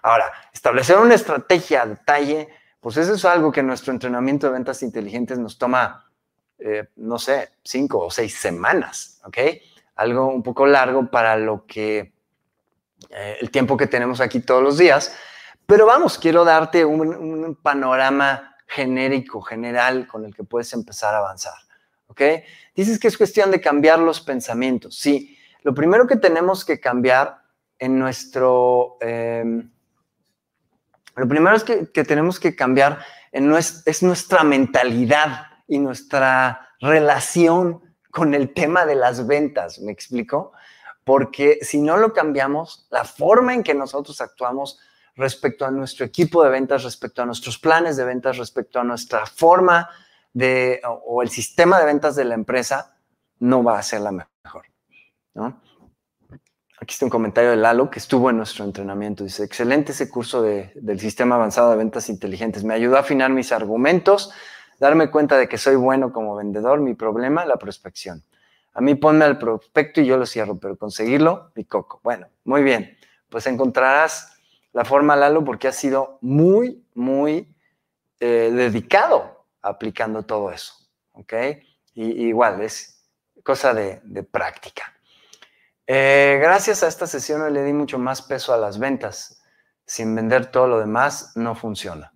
Ahora, 0.02 0.32
establecer 0.54 0.98
una 0.98 1.14
estrategia 1.14 1.84
a 1.84 1.86
detalle, 1.86 2.50
pues 2.80 2.98
eso 2.98 3.14
es 3.14 3.26
algo 3.26 3.52
que 3.52 3.62
nuestro 3.62 3.94
entrenamiento 3.94 4.48
de 4.48 4.54
ventas 4.54 4.82
inteligentes 4.82 5.38
nos 5.38 5.58
toma, 5.58 6.10
eh, 6.58 6.88
no 6.96 7.20
sé, 7.20 7.52
cinco 7.64 8.00
o 8.06 8.10
seis 8.10 8.36
semanas. 8.36 9.22
¿Ok? 9.26 9.38
Algo 9.96 10.28
un 10.28 10.42
poco 10.42 10.66
largo 10.66 11.12
para 11.12 11.36
lo 11.36 11.66
que 11.66 12.14
eh, 13.10 13.38
el 13.42 13.52
tiempo 13.52 13.78
que 13.78 13.88
tenemos 13.88 14.22
aquí 14.22 14.40
todos 14.40 14.64
los 14.64 14.78
días. 14.78 15.16
Pero 15.66 15.86
vamos, 15.86 16.18
quiero 16.18 16.44
darte 16.44 16.84
un, 16.84 17.16
un 17.16 17.56
panorama 17.56 18.56
genérico, 18.70 19.42
general, 19.42 20.08
con 20.08 20.26
el 20.26 20.36
que 20.36 20.44
puedes 20.44 20.72
empezar 20.74 21.16
a 21.16 21.18
avanzar. 21.18 21.56
¿Ok? 22.08 22.22
Dices 22.76 23.00
que 23.00 23.08
es 23.08 23.18
cuestión 23.18 23.52
de 23.52 23.60
cambiar 23.60 24.00
los 24.00 24.22
pensamientos. 24.22 24.96
Sí, 24.96 25.38
lo 25.64 25.74
primero 25.74 26.08
que 26.08 26.16
tenemos 26.16 26.64
que 26.64 26.80
cambiar 26.80 27.42
en 27.78 28.00
nuestro... 28.00 28.98
Em, 29.02 29.72
lo 31.16 31.28
primero 31.28 31.56
es 31.56 31.64
que, 31.64 32.04
tenemos 32.04 32.40
que 32.40 32.56
cambiar 32.56 33.00
en 33.32 33.54
es 33.54 34.04
nuestra 34.04 34.44
mentalidad 34.44 35.48
y 35.68 35.80
nuestra 35.80 36.70
relación 36.80 37.82
con 38.12 38.34
el 38.34 38.54
tema 38.54 38.86
de 38.86 38.96
las 38.96 39.28
ventas, 39.28 39.80
¿me 39.80 39.92
explico? 39.92 40.54
Porque 41.04 41.60
si 41.62 41.82
no 41.82 41.98
lo 41.98 42.14
cambiamos, 42.14 42.88
la 42.90 43.04
forma 43.04 43.54
en 43.54 43.64
que 43.64 43.74
nosotros 43.74 44.22
actuamos 44.22 44.80
respecto 45.20 45.66
a 45.66 45.72
nuestro 45.72 46.06
equipo 46.06 46.44
de 46.44 46.50
ventas, 46.50 46.84
respecto 46.84 47.22
a 47.22 47.26
nuestros 47.26 47.60
planes 47.60 47.98
de 47.98 48.06
ventas, 48.06 48.38
respecto 48.38 48.80
a 48.80 48.84
nuestra 48.86 49.26
forma 49.26 49.90
de, 50.32 50.82
o 51.06 51.22
el 51.22 51.30
sistema 51.30 51.78
de 51.78 51.86
ventas 51.86 52.16
de 52.16 52.24
la 52.24 52.36
empresa, 52.36 52.96
no 53.40 53.62
va 53.62 53.78
a 53.78 53.84
ser 53.84 54.02
la 54.02 54.12
mejor. 54.12 54.66
Aquí 56.82 56.94
está 56.94 57.06
un 57.06 57.10
comentario 57.10 57.50
de 57.50 57.58
Lalo 57.58 57.90
que 57.90 58.00
estuvo 58.00 58.30
en 58.30 58.38
nuestro 58.38 58.64
entrenamiento. 58.64 59.26
Dice, 59.26 59.44
excelente 59.44 59.92
ese 59.92 60.10
curso 60.10 60.42
del 60.42 61.00
sistema 61.00 61.36
avanzado 61.36 61.72
de 61.72 61.78
ventas 61.78 62.08
inteligentes. 62.08 62.64
Me 62.64 62.74
ayudó 62.74 62.96
a 62.96 63.02
afinar 63.02 63.30
mis 63.32 63.52
argumentos, 63.52 64.32
darme 64.80 65.12
cuenta 65.12 65.38
de 65.38 65.50
que 65.50 65.58
soy 65.58 65.76
bueno 65.76 66.14
como 66.14 66.36
vendedor. 66.36 66.80
Mi 66.80 66.94
problema, 66.94 67.46
la 67.46 67.58
prospección. 67.58 68.24
A 68.74 68.80
mí 68.80 68.96
ponme 68.96 69.26
al 69.26 69.38
prospecto 69.38 70.00
y 70.00 70.06
yo 70.06 70.16
lo 70.16 70.26
cierro, 70.26 70.58
pero 70.58 70.78
conseguirlo, 70.78 71.52
mi 71.56 71.66
coco. 71.66 72.00
Bueno, 72.02 72.28
muy 72.46 72.64
bien. 72.64 72.98
Pues 73.28 73.46
encontrarás 73.48 74.39
la 74.74 74.86
forma 74.86 75.16
Lalo 75.16 75.44
porque 75.44 75.68
ha 75.68 75.72
sido 75.72 76.18
muy, 76.22 76.86
muy 76.94 77.56
eh, 78.20 78.52
dedicado 78.54 79.46
aplicando 79.62 80.24
todo 80.24 80.52
eso. 80.52 80.74
¿ok? 81.14 81.34
Y, 81.94 82.28
igual, 82.28 82.62
es 82.62 83.04
cosa 83.44 83.74
de, 83.74 84.24
práctica. 84.24 84.94
Eh, 85.88 86.38
gracias 86.42 86.84
a 86.84 86.88
esta 86.88 87.08
sesión 87.08 87.52
le 87.52 87.64
di 87.64 87.74
mucho 87.74 87.98
más 87.98 88.22
peso 88.22 88.54
a 88.54 88.58
las 88.58 88.78
ventas. 88.78 89.42
Sin 89.86 90.14
vender 90.14 90.52
todo 90.52 90.68
lo 90.68 90.80
demás 90.80 91.32
no 91.36 91.56
funciona. 91.56 92.14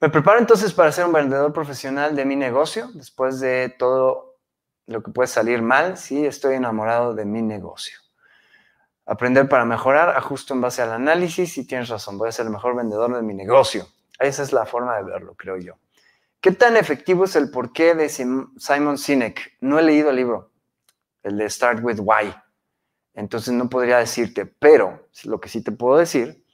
Me 0.00 0.08
preparo 0.08 0.38
entonces 0.38 0.72
para 0.72 0.92
ser 0.92 1.04
un 1.04 1.12
vendedor 1.12 1.52
profesional 1.52 2.14
de 2.14 2.24
mi 2.24 2.36
negocio, 2.36 2.88
después 2.94 3.40
de 3.40 3.68
todo 3.68 4.38
lo 4.86 5.02
que 5.02 5.10
puede 5.10 5.26
salir 5.26 5.60
mal, 5.60 5.98
sí, 5.98 6.24
estoy 6.24 6.54
enamorado 6.54 7.14
de 7.14 7.24
mi 7.24 7.42
negocio. 7.42 7.98
Aprender 9.10 9.48
para 9.48 9.64
mejorar, 9.64 10.10
ajusto 10.10 10.54
en 10.54 10.60
base 10.60 10.82
al 10.82 10.92
análisis 10.92 11.58
y 11.58 11.66
tienes 11.66 11.88
razón, 11.88 12.16
voy 12.16 12.28
a 12.28 12.32
ser 12.32 12.46
el 12.46 12.52
mejor 12.52 12.76
vendedor 12.76 13.12
de 13.12 13.22
mi 13.22 13.34
negocio. 13.34 13.88
Esa 14.20 14.44
es 14.44 14.52
la 14.52 14.66
forma 14.66 14.96
de 14.98 15.02
verlo, 15.02 15.34
creo 15.34 15.56
yo. 15.56 15.74
¿Qué 16.40 16.52
tan 16.52 16.76
efectivo 16.76 17.24
es 17.24 17.34
el 17.34 17.50
porqué 17.50 17.96
de 17.96 18.08
Simon 18.08 18.98
Sinek? 18.98 19.56
No 19.60 19.80
he 19.80 19.82
leído 19.82 20.10
el 20.10 20.16
libro, 20.16 20.52
el 21.24 21.38
de 21.38 21.50
Start 21.50 21.82
with 21.82 21.98
Why. 21.98 22.32
Entonces 23.14 23.52
no 23.52 23.68
podría 23.68 23.98
decirte, 23.98 24.46
pero 24.46 25.08
lo 25.24 25.40
que 25.40 25.48
sí 25.48 25.64
te 25.64 25.72
puedo 25.72 25.98
decir 25.98 26.44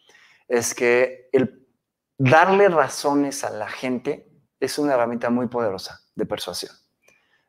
es 0.48 0.74
que 0.74 1.28
el 1.32 1.68
darle 2.16 2.70
razones 2.70 3.44
a 3.44 3.50
la 3.50 3.68
gente 3.68 4.30
es 4.60 4.78
una 4.78 4.94
herramienta 4.94 5.28
muy 5.28 5.48
poderosa 5.48 6.00
de 6.14 6.24
persuasión. 6.24 6.74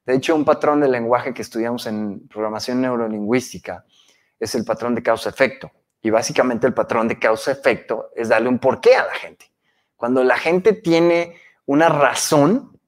De 0.05 0.15
hecho, 0.15 0.35
un 0.35 0.43
patrón 0.43 0.81
de 0.81 0.89
lenguaje 0.89 1.33
que 1.33 1.43
estudiamos 1.43 1.87
en 1.87 2.27
programación 2.27 2.81
neurolingüística 2.81 3.85
es 4.39 4.56
el 4.56 4.65
patrón 4.65 4.95
de 4.95 5.04
causa-efecto. 5.04 5.71
Y 6.02 6.10
básicamente 6.10 6.67
el 6.67 6.73
patrón 6.73 7.08
de 7.08 7.19
causa-efecto 7.19 8.12
es 8.15 8.30
darle 8.30 8.50
un 8.50 8.60
porqué 8.60 8.95
a 8.95 9.06
la 9.06 9.13
gente. 9.13 9.52
Cuando 9.95 10.23
la 10.23 10.38
gente 10.38 10.73
tiene 10.73 11.36
una 11.65 11.89
razón, 11.89 12.80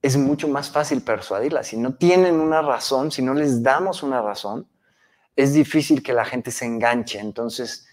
es 0.00 0.16
mucho 0.16 0.48
más 0.48 0.70
fácil 0.70 1.02
persuadirla. 1.02 1.62
Si 1.62 1.76
no 1.76 1.94
tienen 1.94 2.40
una 2.40 2.62
razón, 2.62 3.10
si 3.10 3.22
no 3.22 3.34
les 3.34 3.62
damos 3.62 4.02
una 4.02 4.20
razón, 4.20 4.68
es 5.36 5.52
difícil 5.52 6.02
que 6.02 6.12
la 6.12 6.24
gente 6.24 6.50
se 6.50 6.64
enganche. 6.64 7.18
Entonces, 7.18 7.86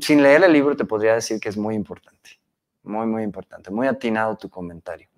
sin 0.00 0.22
leer 0.22 0.44
el 0.44 0.52
libro 0.52 0.76
te 0.76 0.84
podría 0.84 1.14
decir 1.14 1.40
que 1.40 1.48
es 1.48 1.56
muy 1.56 1.74
importante, 1.74 2.40
muy, 2.82 3.06
muy 3.06 3.22
importante, 3.22 3.70
muy 3.70 3.86
atinado 3.86 4.36
tu 4.36 4.48
comentario. 4.48 5.08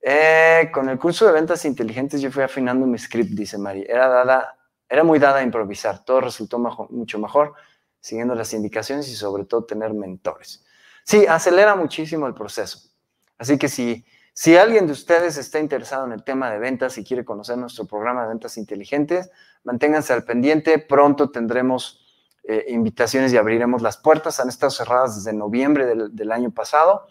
Eh, 0.00 0.68
con 0.72 0.88
el 0.88 0.98
curso 0.98 1.26
de 1.26 1.32
ventas 1.32 1.64
inteligentes 1.64 2.20
yo 2.20 2.30
fui 2.30 2.42
afinando 2.42 2.86
mi 2.86 2.98
script, 2.98 3.30
dice 3.30 3.56
Mari. 3.56 3.84
Era, 3.88 4.08
dada, 4.08 4.58
era 4.92 5.04
muy 5.04 5.18
dada 5.18 5.38
a 5.38 5.42
improvisar, 5.42 6.04
todo 6.04 6.20
resultó 6.20 6.58
mucho 6.58 7.18
mejor 7.18 7.54
siguiendo 7.98 8.34
las 8.34 8.52
indicaciones 8.52 9.08
y 9.08 9.14
sobre 9.14 9.46
todo 9.46 9.64
tener 9.64 9.94
mentores. 9.94 10.66
Sí, 11.02 11.24
acelera 11.26 11.74
muchísimo 11.74 12.26
el 12.26 12.34
proceso. 12.34 12.90
Así 13.38 13.56
que 13.56 13.70
si, 13.70 14.04
si 14.34 14.54
alguien 14.56 14.86
de 14.86 14.92
ustedes 14.92 15.38
está 15.38 15.60
interesado 15.60 16.04
en 16.04 16.12
el 16.12 16.24
tema 16.24 16.50
de 16.50 16.58
ventas 16.58 16.98
y 16.98 17.04
quiere 17.04 17.24
conocer 17.24 17.56
nuestro 17.56 17.86
programa 17.86 18.22
de 18.24 18.28
ventas 18.28 18.58
inteligentes, 18.58 19.30
manténganse 19.64 20.12
al 20.12 20.24
pendiente, 20.24 20.78
pronto 20.78 21.30
tendremos 21.30 22.02
eh, 22.44 22.66
invitaciones 22.68 23.32
y 23.32 23.38
abriremos 23.38 23.80
las 23.80 23.96
puertas. 23.96 24.40
Han 24.40 24.50
estado 24.50 24.70
cerradas 24.70 25.16
desde 25.16 25.32
noviembre 25.32 25.86
del, 25.86 26.32
año 26.32 26.50
pasado, 26.50 27.06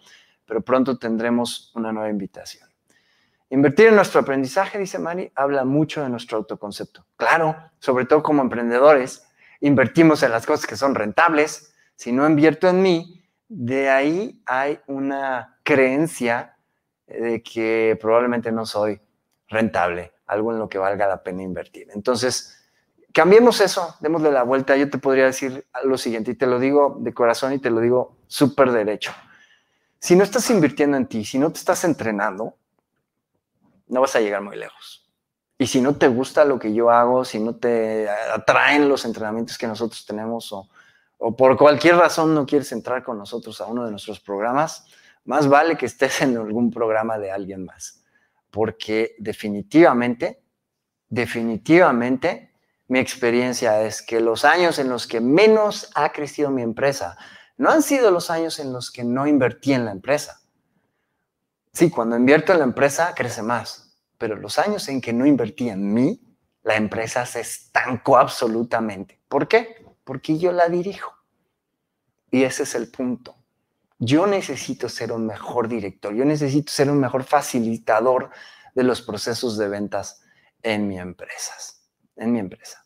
pero 0.45 0.61
pronto 0.61 0.99
tendremos 0.99 1.71
una 1.73 1.91
nueva 1.91 2.09
invitación. 2.11 2.70
Invertir 3.51 3.87
en 3.87 3.95
nuestro 3.97 4.21
aprendizaje, 4.21 4.79
dice 4.79 4.97
Mari, 4.97 5.29
habla 5.35 5.65
mucho 5.65 6.01
de 6.01 6.07
nuestro 6.07 6.37
autoconcepto. 6.37 7.05
Claro, 7.17 7.57
sobre 7.79 8.05
todo 8.05 8.23
como 8.23 8.41
emprendedores, 8.41 9.27
invertimos 9.59 10.23
en 10.23 10.31
las 10.31 10.45
cosas 10.45 10.65
que 10.65 10.77
son 10.77 10.95
rentables. 10.95 11.75
Si 11.95 12.13
no 12.13 12.25
invierto 12.25 12.69
en 12.69 12.81
mí, 12.81 13.21
de 13.49 13.89
ahí 13.89 14.41
hay 14.45 14.79
una 14.87 15.59
creencia 15.63 16.55
de 17.05 17.43
que 17.43 17.97
probablemente 17.99 18.53
no 18.53 18.65
soy 18.65 19.01
rentable, 19.49 20.13
algo 20.27 20.53
en 20.53 20.59
lo 20.59 20.69
que 20.69 20.77
valga 20.77 21.05
la 21.09 21.21
pena 21.21 21.43
invertir. 21.43 21.89
Entonces, 21.93 22.69
cambiemos 23.11 23.59
eso, 23.59 23.97
démosle 23.99 24.31
la 24.31 24.43
vuelta. 24.43 24.77
Yo 24.77 24.89
te 24.89 24.97
podría 24.97 25.25
decir 25.25 25.67
lo 25.83 25.97
siguiente, 25.97 26.31
y 26.31 26.35
te 26.35 26.47
lo 26.47 26.57
digo 26.57 26.95
de 27.01 27.13
corazón 27.13 27.51
y 27.51 27.59
te 27.59 27.69
lo 27.69 27.81
digo 27.81 28.15
súper 28.27 28.71
derecho. 28.71 29.11
Si 29.99 30.15
no 30.15 30.23
estás 30.23 30.49
invirtiendo 30.49 30.95
en 30.95 31.07
ti, 31.07 31.25
si 31.25 31.37
no 31.37 31.51
te 31.51 31.59
estás 31.59 31.83
entrenando, 31.83 32.55
no 33.91 34.01
vas 34.01 34.15
a 34.15 34.21
llegar 34.21 34.41
muy 34.41 34.55
lejos. 34.55 35.05
Y 35.57 35.67
si 35.67 35.79
no 35.79 35.95
te 35.95 36.07
gusta 36.07 36.43
lo 36.45 36.57
que 36.57 36.73
yo 36.73 36.89
hago, 36.89 37.23
si 37.23 37.39
no 37.39 37.55
te 37.55 38.09
atraen 38.09 38.89
los 38.89 39.05
entrenamientos 39.05 39.57
que 39.57 39.67
nosotros 39.67 40.05
tenemos 40.05 40.51
o, 40.53 40.67
por 41.37 41.55
cualquier 41.55 41.97
razón 41.97 42.33
no 42.33 42.47
quieres 42.47 42.71
entrar 42.71 43.03
con 43.03 43.19
nosotros 43.19 43.61
a 43.61 43.67
uno 43.67 43.85
de 43.85 43.91
nuestros 43.91 44.19
programas, 44.19 44.87
más 45.25 45.47
vale 45.47 45.77
que 45.77 45.85
estés 45.85 46.21
en 46.21 46.35
algún 46.35 46.71
programa 46.71 47.19
de 47.19 47.31
alguien 47.31 47.63
más. 47.63 48.01
Porque 48.49 49.15
definitivamente, 49.19 50.41
definitivamente 51.07 52.53
mi 52.87 52.97
experiencia 52.97 53.83
es 53.83 54.01
que 54.01 54.19
los 54.19 54.45
años 54.45 54.79
en 54.79 54.89
los 54.89 55.05
que 55.05 55.21
menos 55.21 55.91
ha 55.93 56.11
crecido 56.11 56.49
mi 56.49 56.63
empresa 56.63 57.17
no 57.57 57.69
han 57.69 57.83
sido 57.83 58.09
los 58.09 58.31
años 58.31 58.57
en 58.57 58.73
los 58.73 58.89
que 58.89 59.03
no 59.03 59.27
invertí 59.27 59.73
en 59.73 59.85
la 59.85 59.91
empresa. 59.91 60.41
Sí, 61.73 61.89
cuando 61.89 62.17
invierto 62.17 62.51
en 62.51 62.59
la 62.59 62.65
empresa 62.65 63.13
crece 63.15 63.41
más, 63.41 63.80
pero 64.21 64.35
los 64.35 64.59
años 64.59 64.87
en 64.87 65.01
que 65.01 65.13
no 65.13 65.25
invertí 65.25 65.67
en 65.67 65.91
mí, 65.95 66.21
la 66.61 66.75
empresa 66.75 67.25
se 67.25 67.39
estancó 67.39 68.17
absolutamente. 68.17 69.19
¿Por 69.27 69.47
qué? 69.47 69.83
Porque 70.03 70.37
yo 70.37 70.51
la 70.51 70.69
dirijo. 70.69 71.11
Y 72.29 72.43
ese 72.43 72.61
es 72.61 72.75
el 72.75 72.91
punto. 72.91 73.35
Yo 73.97 74.27
necesito 74.27 74.89
ser 74.89 75.11
un 75.11 75.25
mejor 75.25 75.67
director, 75.67 76.13
yo 76.13 76.23
necesito 76.23 76.71
ser 76.71 76.91
un 76.91 76.99
mejor 76.99 77.23
facilitador 77.23 78.29
de 78.75 78.83
los 78.83 79.01
procesos 79.01 79.57
de 79.57 79.69
ventas 79.69 80.21
en 80.61 80.87
mi 80.87 80.99
empresa. 80.99 81.55
En 82.15 82.31
mi 82.31 82.37
empresa. 82.37 82.85